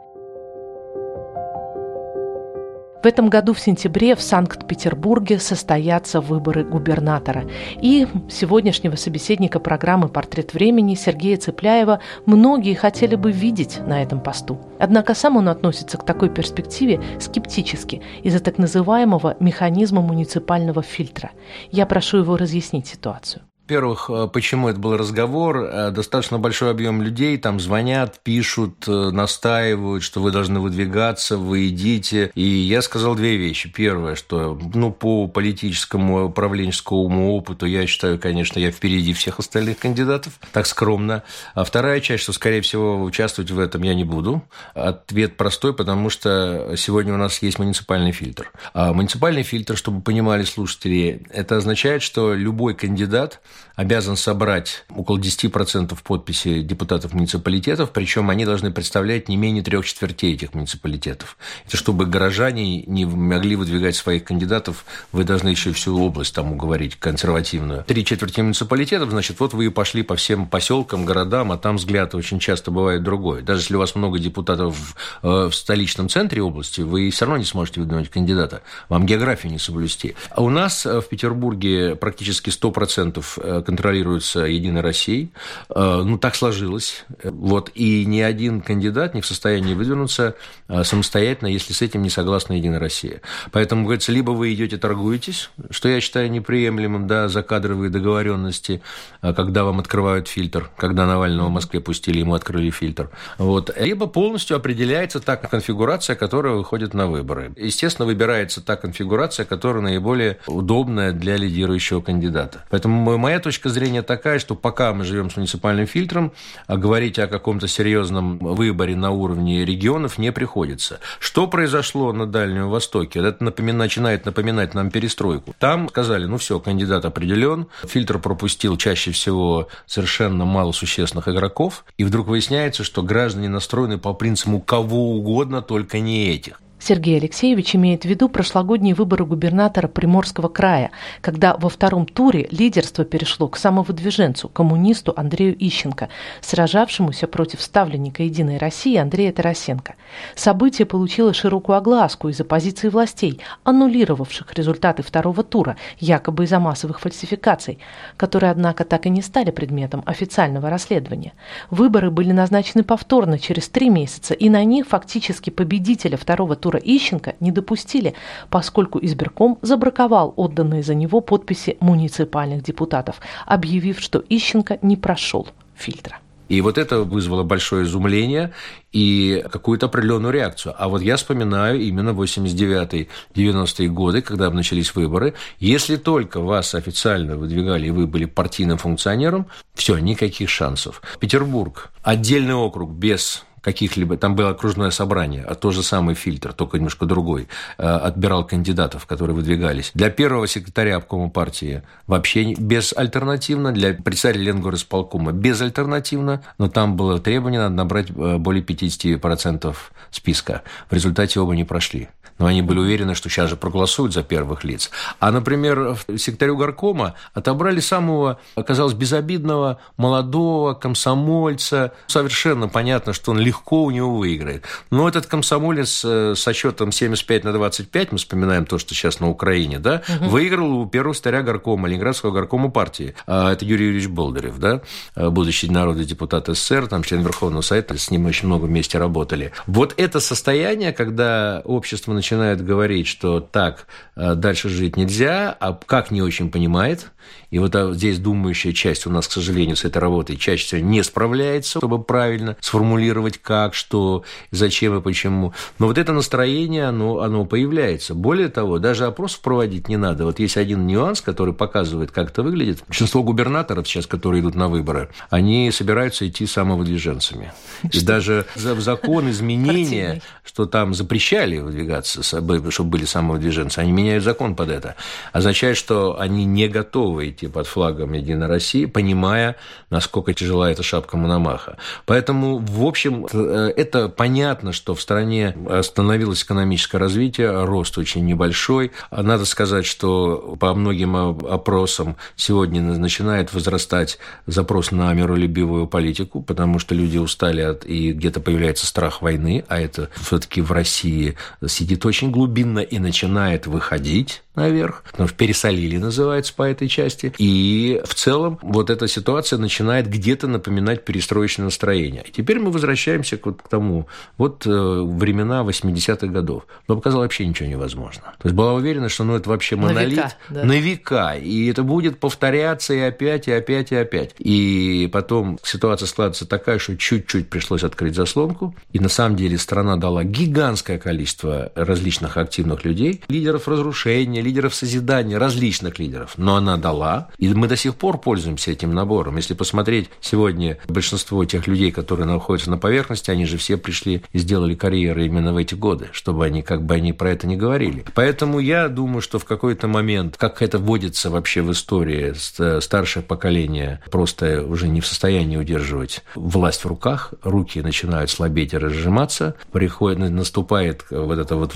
В 3.02 3.06
этом 3.06 3.28
году 3.28 3.54
в 3.54 3.60
сентябре 3.60 4.16
в 4.16 4.22
Санкт-Петербурге 4.22 5.38
состоятся 5.38 6.20
выборы 6.20 6.64
губернатора. 6.64 7.44
И 7.80 8.08
сегодняшнего 8.28 8.96
собеседника 8.96 9.60
программы 9.60 10.08
«Портрет 10.08 10.52
времени» 10.52 10.96
Сергея 10.96 11.36
Цепляева 11.36 12.00
многие 12.26 12.74
хотели 12.74 13.14
бы 13.14 13.30
видеть 13.30 13.78
на 13.86 14.02
этом 14.02 14.20
посту. 14.20 14.58
Однако 14.80 15.14
сам 15.14 15.36
он 15.36 15.48
относится 15.48 15.96
к 15.96 16.04
такой 16.04 16.28
перспективе 16.28 17.00
скептически 17.20 18.02
из-за 18.24 18.40
так 18.40 18.58
называемого 18.58 19.36
механизма 19.38 20.02
муниципального 20.02 20.82
фильтра. 20.82 21.30
Я 21.70 21.86
прошу 21.86 22.18
его 22.18 22.36
разъяснить 22.36 22.88
ситуацию. 22.88 23.47
Во-первых, 23.68 24.08
э, 24.08 24.28
почему 24.32 24.70
это 24.70 24.78
был 24.78 24.96
разговор? 24.96 25.58
Э, 25.58 25.90
достаточно 25.90 26.38
большой 26.38 26.70
объем 26.70 27.02
людей 27.02 27.36
там 27.36 27.60
звонят, 27.60 28.18
пишут, 28.22 28.88
э, 28.88 29.10
настаивают, 29.10 30.02
что 30.02 30.22
вы 30.22 30.30
должны 30.30 30.58
выдвигаться, 30.58 31.36
вы 31.36 31.68
идите. 31.68 32.32
И 32.34 32.42
я 32.42 32.80
сказал 32.80 33.14
две 33.14 33.36
вещи. 33.36 33.70
Первое, 33.70 34.14
что 34.14 34.58
ну, 34.72 34.90
по 34.90 35.28
политическому 35.28 36.28
управленческому 36.28 37.34
опыту 37.34 37.66
я 37.66 37.86
считаю, 37.86 38.18
конечно, 38.18 38.58
я 38.58 38.70
впереди 38.70 39.12
всех 39.12 39.38
остальных 39.38 39.78
кандидатов, 39.80 40.40
так 40.50 40.66
скромно. 40.66 41.22
А 41.52 41.62
вторая 41.62 42.00
часть, 42.00 42.22
что, 42.22 42.32
скорее 42.32 42.62
всего, 42.62 43.02
участвовать 43.02 43.50
в 43.50 43.58
этом 43.58 43.82
я 43.82 43.92
не 43.92 44.04
буду. 44.04 44.42
Ответ 44.72 45.36
простой, 45.36 45.74
потому 45.74 46.08
что 46.08 46.72
сегодня 46.78 47.12
у 47.12 47.18
нас 47.18 47.42
есть 47.42 47.58
муниципальный 47.58 48.12
фильтр. 48.12 48.50
А 48.72 48.94
муниципальный 48.94 49.42
фильтр, 49.42 49.76
чтобы 49.76 50.00
понимали 50.00 50.44
слушатели, 50.44 51.26
это 51.28 51.58
означает, 51.58 52.00
что 52.00 52.32
любой 52.32 52.72
кандидат– 52.72 53.42
обязан 53.76 54.16
собрать 54.16 54.84
около 54.94 55.18
10% 55.18 55.96
подписей 56.02 56.62
депутатов 56.62 57.12
муниципалитетов, 57.12 57.90
причем 57.90 58.30
они 58.30 58.44
должны 58.44 58.70
представлять 58.70 59.28
не 59.28 59.36
менее 59.36 59.62
трех 59.62 59.86
четвертей 59.86 60.34
этих 60.34 60.54
муниципалитетов. 60.54 61.36
Это 61.66 61.76
чтобы 61.76 62.06
горожане 62.06 62.82
не 62.82 63.04
могли 63.04 63.56
выдвигать 63.56 63.96
своих 63.96 64.24
кандидатов, 64.24 64.84
вы 65.12 65.24
должны 65.24 65.48
еще 65.48 65.72
всю 65.72 65.98
область 65.98 66.34
там 66.34 66.52
уговорить 66.52 66.96
консервативную. 66.96 67.84
Три 67.84 68.04
четверти 68.04 68.40
муниципалитетов, 68.40 69.10
значит, 69.10 69.38
вот 69.40 69.54
вы 69.54 69.66
и 69.66 69.68
пошли 69.70 70.02
по 70.02 70.16
всем 70.16 70.46
поселкам, 70.46 71.04
городам, 71.04 71.52
а 71.52 71.58
там 71.58 71.76
взгляд 71.76 72.14
очень 72.14 72.38
часто 72.38 72.70
бывает 72.70 73.02
другой. 73.02 73.42
Даже 73.42 73.62
если 73.62 73.76
у 73.76 73.78
вас 73.78 73.94
много 73.94 74.18
депутатов 74.18 74.76
в, 74.76 75.26
э, 75.26 75.48
в 75.48 75.54
столичном 75.54 76.08
центре 76.08 76.42
области, 76.42 76.80
вы 76.80 77.10
все 77.10 77.24
равно 77.24 77.38
не 77.38 77.44
сможете 77.44 77.80
выдвинуть 77.80 78.10
кандидата. 78.10 78.62
Вам 78.88 79.06
географию 79.06 79.52
не 79.52 79.58
соблюсти. 79.58 80.14
А 80.30 80.42
у 80.42 80.50
нас 80.50 80.84
э, 80.84 81.00
в 81.00 81.08
Петербурге 81.08 81.96
практически 81.96 82.50
100% 82.50 83.24
Э, 83.36 83.47
контролируется 83.66 84.40
Единой 84.40 84.80
Россией. 84.80 85.30
Э, 85.74 86.02
ну, 86.04 86.18
так 86.18 86.34
сложилось. 86.34 87.04
Вот. 87.22 87.70
И 87.74 88.04
ни 88.04 88.20
один 88.20 88.60
кандидат 88.60 89.14
не 89.14 89.20
в 89.20 89.26
состоянии 89.26 89.74
выдвинуться 89.74 90.34
э, 90.68 90.84
самостоятельно, 90.84 91.48
если 91.48 91.72
с 91.72 91.82
этим 91.82 92.02
не 92.02 92.10
согласна 92.10 92.54
Единая 92.54 92.78
Россия. 92.80 93.20
Поэтому, 93.52 93.84
говорится, 93.84 94.12
либо 94.12 94.30
вы 94.32 94.52
идете 94.54 94.76
торгуетесь, 94.76 95.50
что 95.70 95.88
я 95.88 96.00
считаю 96.00 96.30
неприемлемым, 96.30 97.06
да, 97.06 97.28
за 97.28 97.42
кадровые 97.42 97.90
договоренности, 97.90 98.82
когда 99.20 99.64
вам 99.64 99.80
открывают 99.80 100.28
фильтр, 100.28 100.70
когда 100.76 101.06
Навального 101.06 101.48
в 101.48 101.52
Москве 101.52 101.80
пустили, 101.80 102.18
ему 102.18 102.34
открыли 102.34 102.70
фильтр. 102.70 103.10
Вот. 103.38 103.70
Либо 103.78 104.06
полностью 104.06 104.56
определяется 104.56 105.20
та 105.20 105.36
конфигурация, 105.36 106.16
которая 106.16 106.54
выходит 106.54 106.94
на 106.94 107.06
выборы. 107.06 107.52
Естественно, 107.56 108.06
выбирается 108.06 108.60
та 108.60 108.76
конфигурация, 108.76 109.46
которая 109.46 109.82
наиболее 109.82 110.38
удобная 110.46 111.12
для 111.12 111.36
лидирующего 111.36 112.00
кандидата. 112.00 112.64
Поэтому 112.70 113.18
моя 113.18 113.37
точка 113.38 113.68
зрения 113.68 114.02
такая, 114.02 114.38
что 114.38 114.54
пока 114.54 114.92
мы 114.92 115.04
живем 115.04 115.30
с 115.30 115.36
муниципальным 115.36 115.86
фильтром, 115.86 116.32
а 116.66 116.76
говорить 116.76 117.18
о 117.18 117.26
каком-то 117.26 117.68
серьезном 117.68 118.38
выборе 118.38 118.96
на 118.96 119.10
уровне 119.10 119.64
регионов 119.64 120.18
не 120.18 120.32
приходится. 120.32 121.00
Что 121.18 121.46
произошло 121.46 122.12
на 122.12 122.26
Дальнем 122.26 122.68
Востоке? 122.68 123.20
Это 123.20 123.42
напомина, 123.44 123.78
начинает 123.78 124.24
напоминать 124.26 124.74
нам 124.74 124.90
перестройку. 124.90 125.54
Там 125.58 125.88
сказали, 125.88 126.26
ну 126.26 126.38
все, 126.38 126.60
кандидат 126.60 127.04
определен, 127.04 127.66
фильтр 127.84 128.18
пропустил 128.18 128.76
чаще 128.76 129.12
всего 129.12 129.68
совершенно 129.86 130.44
мало 130.44 130.72
существенных 130.72 131.28
игроков, 131.28 131.84
и 131.96 132.04
вдруг 132.04 132.28
выясняется, 132.28 132.84
что 132.84 133.02
граждане 133.02 133.48
настроены 133.48 133.98
по 133.98 134.14
принципу 134.14 134.60
кого 134.60 135.16
угодно, 135.16 135.62
только 135.62 136.00
не 136.00 136.28
этих. 136.28 136.60
Сергей 136.80 137.18
Алексеевич 137.18 137.74
имеет 137.74 138.02
в 138.02 138.04
виду 138.06 138.28
прошлогодние 138.28 138.94
выборы 138.94 139.24
губернатора 139.24 139.88
Приморского 139.88 140.48
края, 140.48 140.90
когда 141.20 141.56
во 141.56 141.68
втором 141.68 142.06
туре 142.06 142.48
лидерство 142.50 143.04
перешло 143.04 143.48
к 143.48 143.56
самовыдвиженцу, 143.56 144.48
коммунисту 144.48 145.12
Андрею 145.16 145.56
Ищенко, 145.58 146.08
сражавшемуся 146.40 147.26
против 147.26 147.60
ставленника 147.60 148.22
«Единой 148.22 148.58
России» 148.58 148.96
Андрея 148.96 149.32
Тарасенко. 149.32 149.96
Событие 150.34 150.86
получило 150.86 151.34
широкую 151.34 151.76
огласку 151.76 152.28
из-за 152.28 152.44
позиции 152.44 152.88
властей, 152.88 153.40
аннулировавших 153.64 154.54
результаты 154.54 155.02
второго 155.02 155.42
тура, 155.42 155.76
якобы 155.98 156.44
из-за 156.44 156.58
массовых 156.58 157.00
фальсификаций, 157.00 157.78
которые, 158.16 158.50
однако, 158.50 158.84
так 158.84 159.06
и 159.06 159.10
не 159.10 159.22
стали 159.22 159.50
предметом 159.50 160.02
официального 160.06 160.70
расследования. 160.70 161.32
Выборы 161.70 162.10
были 162.10 162.32
назначены 162.32 162.84
повторно 162.84 163.38
через 163.38 163.68
три 163.68 163.90
месяца, 163.90 164.34
и 164.34 164.48
на 164.48 164.64
них 164.64 164.86
фактически 164.86 165.50
победителя 165.50 166.16
второго 166.16 166.56
тура 166.56 166.77
тура 166.78 166.96
Ищенко 166.96 167.34
не 167.40 167.50
допустили, 167.50 168.14
поскольку 168.50 168.98
избирком 169.02 169.58
забраковал 169.62 170.32
отданные 170.36 170.82
за 170.82 170.94
него 170.94 171.20
подписи 171.20 171.76
муниципальных 171.80 172.62
депутатов, 172.62 173.20
объявив, 173.46 174.00
что 174.00 174.22
Ищенко 174.28 174.78
не 174.82 174.96
прошел 174.96 175.48
фильтра. 175.76 176.18
И 176.50 176.62
вот 176.62 176.78
это 176.78 177.02
вызвало 177.02 177.42
большое 177.42 177.84
изумление 177.84 178.52
и 178.90 179.44
какую-то 179.52 179.86
определенную 179.86 180.32
реакцию. 180.32 180.74
А 180.78 180.88
вот 180.88 181.02
я 181.02 181.16
вспоминаю 181.16 181.78
именно 181.78 182.14
89-90-е 182.14 183.88
годы, 183.88 184.22
когда 184.22 184.50
начались 184.50 184.94
выборы. 184.94 185.34
Если 185.60 185.96
только 185.96 186.40
вас 186.40 186.74
официально 186.74 187.36
выдвигали, 187.36 187.88
и 187.88 187.90
вы 187.90 188.06
были 188.06 188.24
партийным 188.24 188.78
функционером, 188.78 189.44
все, 189.74 189.98
никаких 189.98 190.48
шансов. 190.48 191.02
Петербург, 191.20 191.90
отдельный 192.02 192.54
округ 192.54 192.92
без 192.92 193.44
каких-либо, 193.62 194.16
там 194.16 194.34
было 194.34 194.50
окружное 194.50 194.90
собрание, 194.90 195.44
а 195.44 195.54
тот 195.54 195.74
же 195.74 195.82
самый 195.82 196.14
фильтр, 196.14 196.52
только 196.52 196.76
немножко 196.76 197.06
другой, 197.06 197.48
э, 197.78 197.82
отбирал 197.82 198.44
кандидатов, 198.46 199.06
которые 199.06 199.34
выдвигались. 199.34 199.90
Для 199.94 200.10
первого 200.10 200.46
секретаря 200.46 200.96
обкома 200.96 201.30
партии 201.30 201.82
вообще 202.06 202.54
безальтернативно, 202.54 203.72
для 203.72 203.94
председателя 203.94 204.44
Ленгорисполкома 204.44 205.32
безальтернативно, 205.32 206.42
но 206.58 206.68
там 206.68 206.96
было 206.96 207.18
требование, 207.18 207.60
надо 207.60 207.74
набрать 207.74 208.10
э, 208.10 208.38
более 208.38 208.64
50% 208.64 209.76
списка. 210.10 210.62
В 210.90 210.92
результате 210.92 211.40
оба 211.40 211.54
не 211.54 211.64
прошли. 211.64 212.08
Но 212.38 212.46
они 212.46 212.62
были 212.62 212.78
уверены, 212.78 213.14
что 213.14 213.28
сейчас 213.28 213.50
же 213.50 213.56
проголосуют 213.56 214.12
за 214.14 214.22
первых 214.22 214.64
лиц. 214.64 214.90
А, 215.18 215.30
например, 215.30 215.96
секретарю 216.16 216.56
горкома 216.56 217.14
отобрали 217.34 217.80
самого, 217.80 218.38
оказалось, 218.54 218.94
безобидного 218.94 219.78
молодого 219.96 220.74
комсомольца. 220.74 221.92
Совершенно 222.06 222.68
понятно, 222.68 223.12
что 223.12 223.32
он 223.32 223.38
легко 223.38 223.84
у 223.84 223.90
него 223.90 224.16
выиграет. 224.16 224.64
Но 224.90 225.08
этот 225.08 225.26
комсомолец 225.26 226.02
э, 226.04 226.34
со 226.36 226.52
счетом 226.52 226.92
75 226.92 227.44
на 227.44 227.52
25, 227.52 228.12
мы 228.12 228.18
вспоминаем 228.18 228.66
то, 228.66 228.78
что 228.78 228.94
сейчас 228.94 229.20
на 229.20 229.28
Украине, 229.28 229.78
да, 229.78 230.02
угу. 230.08 230.30
выиграл 230.30 230.80
у 230.80 230.86
первого 230.86 231.12
старя 231.14 231.42
горкома, 231.42 231.88
Ленинградского 231.88 232.30
горкома 232.30 232.70
партии. 232.70 233.14
А 233.26 233.52
это 233.52 233.64
Юрий 233.64 233.86
Юрьевич 233.86 234.08
Болдырев, 234.08 234.58
да, 234.58 234.82
э, 235.16 235.28
будущий 235.28 235.68
народный 235.68 236.04
депутат 236.04 236.46
СССР, 236.46 236.86
там 236.86 237.02
член 237.02 237.22
Верховного 237.22 237.62
Совета, 237.62 237.98
с 237.98 238.10
ним 238.10 238.26
очень 238.26 238.46
много 238.46 238.66
вместе 238.66 238.98
работали. 238.98 239.52
Вот 239.66 239.94
это 239.96 240.20
состояние, 240.20 240.92
когда 240.92 241.62
общество 241.64 242.12
начинает 242.12 242.27
начинает 242.28 242.62
говорить, 242.62 243.06
что 243.06 243.40
так 243.40 243.86
э, 244.14 244.34
дальше 244.34 244.68
жить 244.68 244.96
нельзя, 244.96 245.56
а 245.58 245.72
как 245.72 246.10
не 246.10 246.20
очень 246.20 246.50
понимает, 246.50 247.10
и 247.50 247.58
вот 247.58 247.74
а, 247.74 247.92
здесь 247.92 248.18
думающая 248.18 248.72
часть 248.72 249.06
у 249.06 249.10
нас, 249.10 249.26
к 249.26 249.32
сожалению, 249.32 249.76
с 249.76 249.84
этой 249.84 249.98
работой 249.98 250.36
чаще 250.36 250.64
всего 250.64 250.80
не 250.82 251.02
справляется, 251.02 251.78
чтобы 251.78 252.02
правильно 252.02 252.56
сформулировать 252.60 253.38
как, 253.38 253.74
что, 253.74 254.24
зачем 254.50 254.96
и 254.98 255.00
почему. 255.00 255.54
Но 255.78 255.86
вот 255.86 255.98
это 255.98 256.12
настроение, 256.12 256.86
оно, 256.86 257.20
оно 257.20 257.44
появляется. 257.46 258.14
Более 258.14 258.48
того, 258.48 258.78
даже 258.78 259.06
опросов 259.06 259.40
проводить 259.40 259.88
не 259.88 259.96
надо. 259.96 260.24
Вот 260.24 260.38
есть 260.38 260.56
один 260.56 260.86
нюанс, 260.86 261.20
который 261.20 261.54
показывает, 261.54 262.10
как 262.10 262.30
это 262.30 262.42
выглядит. 262.42 262.82
Большинство 262.86 263.22
губернаторов 263.22 263.88
сейчас, 263.88 264.06
которые 264.06 264.42
идут 264.42 264.54
на 264.54 264.68
выборы, 264.68 265.08
они 265.30 265.70
собираются 265.70 266.28
идти 266.28 266.46
самовыдвиженцами. 266.46 267.52
И 267.90 268.00
даже 268.00 268.46
в 268.54 268.80
закон 268.80 269.30
изменения, 269.30 270.20
что 270.44 270.66
там 270.66 270.94
запрещали 270.94 271.58
выдвигаться, 271.58 272.17
чтобы 272.22 272.60
были 272.84 273.04
самовыдвиженцы, 273.04 273.78
они 273.78 273.92
меняют 273.92 274.24
закон 274.24 274.54
под 274.54 274.70
это. 274.70 274.94
Означает, 275.32 275.76
что 275.76 276.18
они 276.18 276.44
не 276.44 276.68
готовы 276.68 277.30
идти 277.30 277.48
под 277.48 277.66
флагом 277.66 278.12
Единой 278.12 278.46
России, 278.46 278.84
понимая, 278.86 279.56
насколько 279.90 280.34
тяжела 280.34 280.70
эта 280.70 280.82
шапка 280.82 281.16
Мономаха. 281.16 281.76
Поэтому, 282.06 282.58
в 282.58 282.84
общем, 282.84 283.26
э, 283.32 283.72
это 283.76 284.08
понятно, 284.08 284.72
что 284.72 284.94
в 284.94 285.00
стране 285.00 285.56
остановилось 285.68 286.42
экономическое 286.42 286.98
развитие, 286.98 287.64
рост 287.64 287.98
очень 287.98 288.24
небольшой. 288.24 288.92
Надо 289.10 289.44
сказать, 289.44 289.86
что 289.86 290.56
по 290.60 290.74
многим 290.74 291.16
опросам 291.16 292.16
сегодня 292.36 292.80
начинает 292.82 293.52
возрастать 293.52 294.18
запрос 294.46 294.90
на 294.90 295.12
миролюбивую 295.12 295.86
политику, 295.86 296.42
потому 296.42 296.78
что 296.78 296.94
люди 296.94 297.18
устали 297.18 297.60
от, 297.60 297.84
и 297.84 298.12
где-то 298.12 298.40
появляется 298.40 298.86
страх 298.86 299.22
войны, 299.22 299.64
а 299.68 299.80
это 299.80 300.10
все-таки 300.20 300.60
в 300.60 300.72
России 300.72 301.36
сидит 301.66 302.04
очень 302.08 302.30
глубинно 302.30 302.80
и 302.80 302.98
начинает 302.98 303.66
выходить 303.66 304.42
наверх, 304.58 305.04
что 305.14 305.28
пересолили, 305.28 305.96
называется, 305.98 306.52
по 306.54 306.64
этой 306.64 306.88
части. 306.88 307.32
И 307.38 308.00
в 308.04 308.14
целом 308.14 308.58
вот 308.60 308.90
эта 308.90 309.06
ситуация 309.06 309.58
начинает 309.58 310.08
где-то 310.08 310.48
напоминать 310.48 311.04
перестроечное 311.04 311.66
настроение. 311.66 312.24
И 312.26 312.32
теперь 312.32 312.58
мы 312.58 312.70
возвращаемся 312.70 313.36
к, 313.36 313.46
вот 313.46 313.62
к 313.62 313.68
тому, 313.68 314.08
вот 314.36 314.66
э, 314.66 314.70
времена 314.70 315.62
80-х 315.62 316.26
годов. 316.26 316.66
Но 316.88 316.96
показалось 316.96 317.26
вообще 317.26 317.46
ничего 317.46 317.68
невозможно. 317.68 318.22
То 318.38 318.48
есть 318.48 318.56
была 318.56 318.74
уверена, 318.74 319.08
что 319.08 319.24
ну, 319.24 319.36
это 319.36 319.48
вообще 319.48 319.76
монолит 319.76 320.16
на 320.16 320.22
века, 320.22 320.32
да. 320.48 320.64
на 320.64 320.78
века, 320.78 321.34
и 321.36 321.66
это 321.66 321.82
будет 321.82 322.18
повторяться 322.18 322.94
и 322.94 323.00
опять, 323.00 323.48
и 323.48 323.52
опять, 323.52 323.92
и 323.92 323.96
опять. 323.96 324.34
И 324.38 325.08
потом 325.12 325.58
ситуация 325.62 326.06
складывается 326.06 326.46
такая, 326.46 326.78
что 326.78 326.96
чуть-чуть 326.96 327.48
пришлось 327.48 327.84
открыть 327.84 328.14
заслонку, 328.14 328.74
и 328.92 328.98
на 328.98 329.08
самом 329.08 329.36
деле 329.36 329.58
страна 329.58 329.96
дала 329.96 330.24
гигантское 330.24 330.98
количество 330.98 331.70
различных 331.98 332.36
активных 332.36 332.84
людей, 332.84 333.22
лидеров 333.28 333.66
разрушения, 333.66 334.40
лидеров 334.40 334.74
созидания, 334.74 335.36
различных 335.36 335.98
лидеров, 335.98 336.34
но 336.36 336.54
она 336.54 336.76
дала, 336.76 337.28
и 337.38 337.48
мы 337.48 337.66
до 337.66 337.76
сих 337.76 337.96
пор 337.96 338.18
пользуемся 338.18 338.70
этим 338.70 338.94
набором. 338.94 339.36
Если 339.36 339.54
посмотреть 339.54 340.10
сегодня 340.20 340.78
большинство 340.86 341.44
тех 341.44 341.66
людей, 341.66 341.90
которые 341.90 342.26
находятся 342.26 342.70
на 342.70 342.78
поверхности, 342.78 343.32
они 343.32 343.46
же 343.46 343.56
все 343.58 343.76
пришли 343.76 344.22
и 344.32 344.38
сделали 344.38 344.76
карьеры 344.76 345.26
именно 345.26 345.52
в 345.52 345.56
эти 345.56 345.74
годы, 345.74 346.08
чтобы 346.12 346.46
они 346.46 346.62
как 346.62 346.84
бы 346.84 346.94
они 346.94 347.12
про 347.12 347.30
это 347.30 347.48
не 347.48 347.56
говорили. 347.56 348.04
Поэтому 348.14 348.60
я 348.60 348.88
думаю, 348.88 349.20
что 349.20 349.40
в 349.40 349.44
какой-то 349.44 349.88
момент, 349.88 350.36
как 350.36 350.62
это 350.62 350.78
вводится 350.78 351.30
вообще 351.30 351.62
в 351.62 351.72
истории, 351.72 352.34
старшее 352.80 353.24
поколение 353.24 354.00
просто 354.10 354.62
уже 354.64 354.86
не 354.86 355.00
в 355.00 355.06
состоянии 355.06 355.56
удерживать 355.56 356.22
власть 356.36 356.84
в 356.84 356.86
руках, 356.86 357.34
руки 357.42 357.82
начинают 357.82 358.30
слабеть 358.30 358.72
и 358.72 358.78
разжиматься, 358.78 359.56
приходит, 359.72 360.30
наступает 360.30 361.04
вот 361.10 361.38
эта 361.38 361.56
вот 361.56 361.74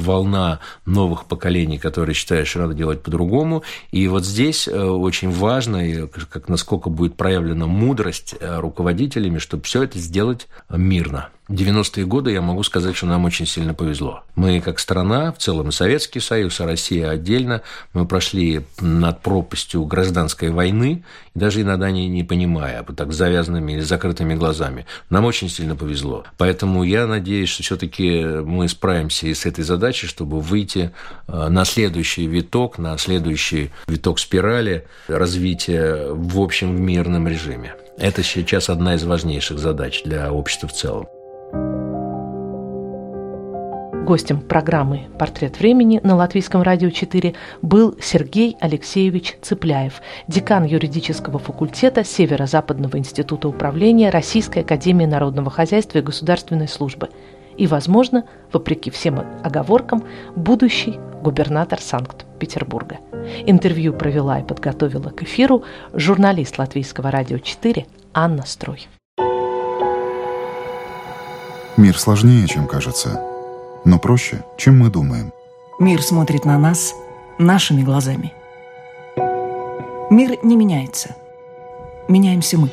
новых 0.86 1.26
поколений, 1.26 1.78
которые 1.78 2.14
считают, 2.14 2.48
что 2.48 2.60
надо 2.60 2.74
делать 2.74 3.02
по-другому. 3.02 3.62
И 3.90 4.08
вот 4.08 4.24
здесь 4.24 4.68
э, 4.68 4.82
очень 4.82 5.30
важно, 5.30 6.08
как 6.08 6.48
насколько 6.48 6.90
будет 6.90 7.16
проявлена 7.16 7.66
мудрость 7.66 8.34
э, 8.38 8.58
руководителями, 8.60 9.38
чтобы 9.38 9.64
все 9.64 9.82
это 9.82 9.98
сделать 9.98 10.48
мирно. 10.70 11.30
90-е 11.53 12.07
годы 12.07 12.32
я 12.32 12.40
могу 12.40 12.62
сказать, 12.62 12.96
что 12.96 13.07
нам 13.07 13.24
очень 13.24 13.46
сильно 13.46 13.74
повезло. 13.74 14.22
Мы 14.34 14.61
как 14.61 14.78
страна, 14.78 15.32
в 15.32 15.38
целом 15.38 15.70
Советский 15.70 16.20
Союз, 16.20 16.61
и 16.61 16.64
Россия 16.64 17.11
отдельно, 17.11 17.62
мы 17.92 18.07
прошли 18.07 18.62
над 18.80 19.20
пропастью 19.20 19.84
гражданской 19.84 20.50
войны, 20.50 21.05
даже 21.34 21.61
иногда 21.61 21.90
не, 21.90 22.09
не 22.09 22.24
понимая, 22.24 22.82
так 22.82 23.12
завязанными 23.12 23.72
или 23.72 23.80
закрытыми 23.80 24.34
глазами. 24.34 24.86
Нам 25.11 25.24
очень 25.24 25.48
сильно 25.48 25.76
повезло. 25.76 26.24
Поэтому 26.38 26.84
я 26.84 27.07
надеюсь, 27.07 27.50
что 27.50 27.62
все-таки 27.62 28.22
мы 28.24 28.68
справимся 28.68 29.26
и 29.26 29.34
с 29.34 29.46
этой 29.46 29.62
задачей, 29.62 30.07
чтобы 30.07 30.40
выйти 30.40 30.92
э, 31.28 31.48
на 31.48 31.64
следующий 31.64 32.26
виток, 32.26 32.78
на 32.78 32.96
следующий 32.98 33.70
виток 33.86 34.18
спирали 34.18 34.86
развития 35.07 36.09
в 36.11 36.40
общем 36.40 36.76
в 36.76 36.80
мирном 36.80 37.28
режиме. 37.28 37.74
Это 37.98 38.22
сейчас 38.22 38.70
одна 38.70 38.94
из 38.94 39.05
важнейших 39.05 39.59
задач 39.59 40.03
для 40.05 40.32
общества 40.32 40.68
в 40.68 40.72
целом. 40.72 41.07
Гостем 44.05 44.40
программы 44.40 45.07
«Портрет 45.16 45.61
времени» 45.61 46.00
на 46.03 46.16
Латвийском 46.16 46.62
радио 46.62 46.90
4 46.90 47.34
был 47.62 47.96
Сергей 48.00 48.57
Алексеевич 48.59 49.36
Цыпляев, 49.40 50.03
декан 50.26 50.64
юридического 50.64 51.38
факультета 51.38 52.03
Северо-Западного 52.03 52.96
института 52.96 53.46
управления 53.46 54.11
Российской 54.11 54.64
академии 54.64 55.07
народного 55.07 55.53
хозяйства 55.53 55.98
и 55.98 56.03
государственной 56.03 56.66
службы 56.66 57.11
и, 57.57 57.68
возможно, 57.68 58.24
вопреки 58.53 58.90
всем 58.90 59.20
оговоркам, 59.44 60.03
будущий 60.34 60.98
губернатор 61.22 61.80
Санкт-Петербурга. 61.80 62.98
Интервью 63.46 63.92
провела 63.92 64.40
и 64.40 64.44
подготовила 64.44 65.11
к 65.11 65.22
эфиру 65.22 65.62
журналист 65.92 66.59
Латвийского 66.59 67.12
радио 67.12 67.38
4 67.38 67.86
Анна 68.14 68.44
Строй. 68.46 68.88
Мир 71.76 71.96
сложнее, 71.96 72.48
чем 72.48 72.66
кажется– 72.66 73.22
но 73.85 73.99
проще, 73.99 74.45
чем 74.57 74.78
мы 74.78 74.91
думаем. 74.91 75.33
Мир 75.78 76.03
смотрит 76.03 76.45
на 76.45 76.59
нас 76.59 76.95
нашими 77.39 77.83
глазами. 77.83 78.33
Мир 80.11 80.39
не 80.43 80.57
меняется. 80.57 81.16
Меняемся 82.09 82.59
мы. 82.59 82.70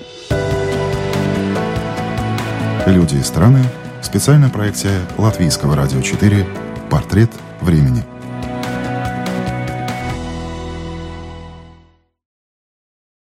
Люди 2.86 3.16
и 3.16 3.22
страны. 3.22 3.64
Специальная 4.02 4.50
проекция 4.50 5.02
Латвийского 5.18 5.76
радио 5.76 6.02
4 6.02 6.46
«Портрет 6.90 7.32
времени». 7.62 8.04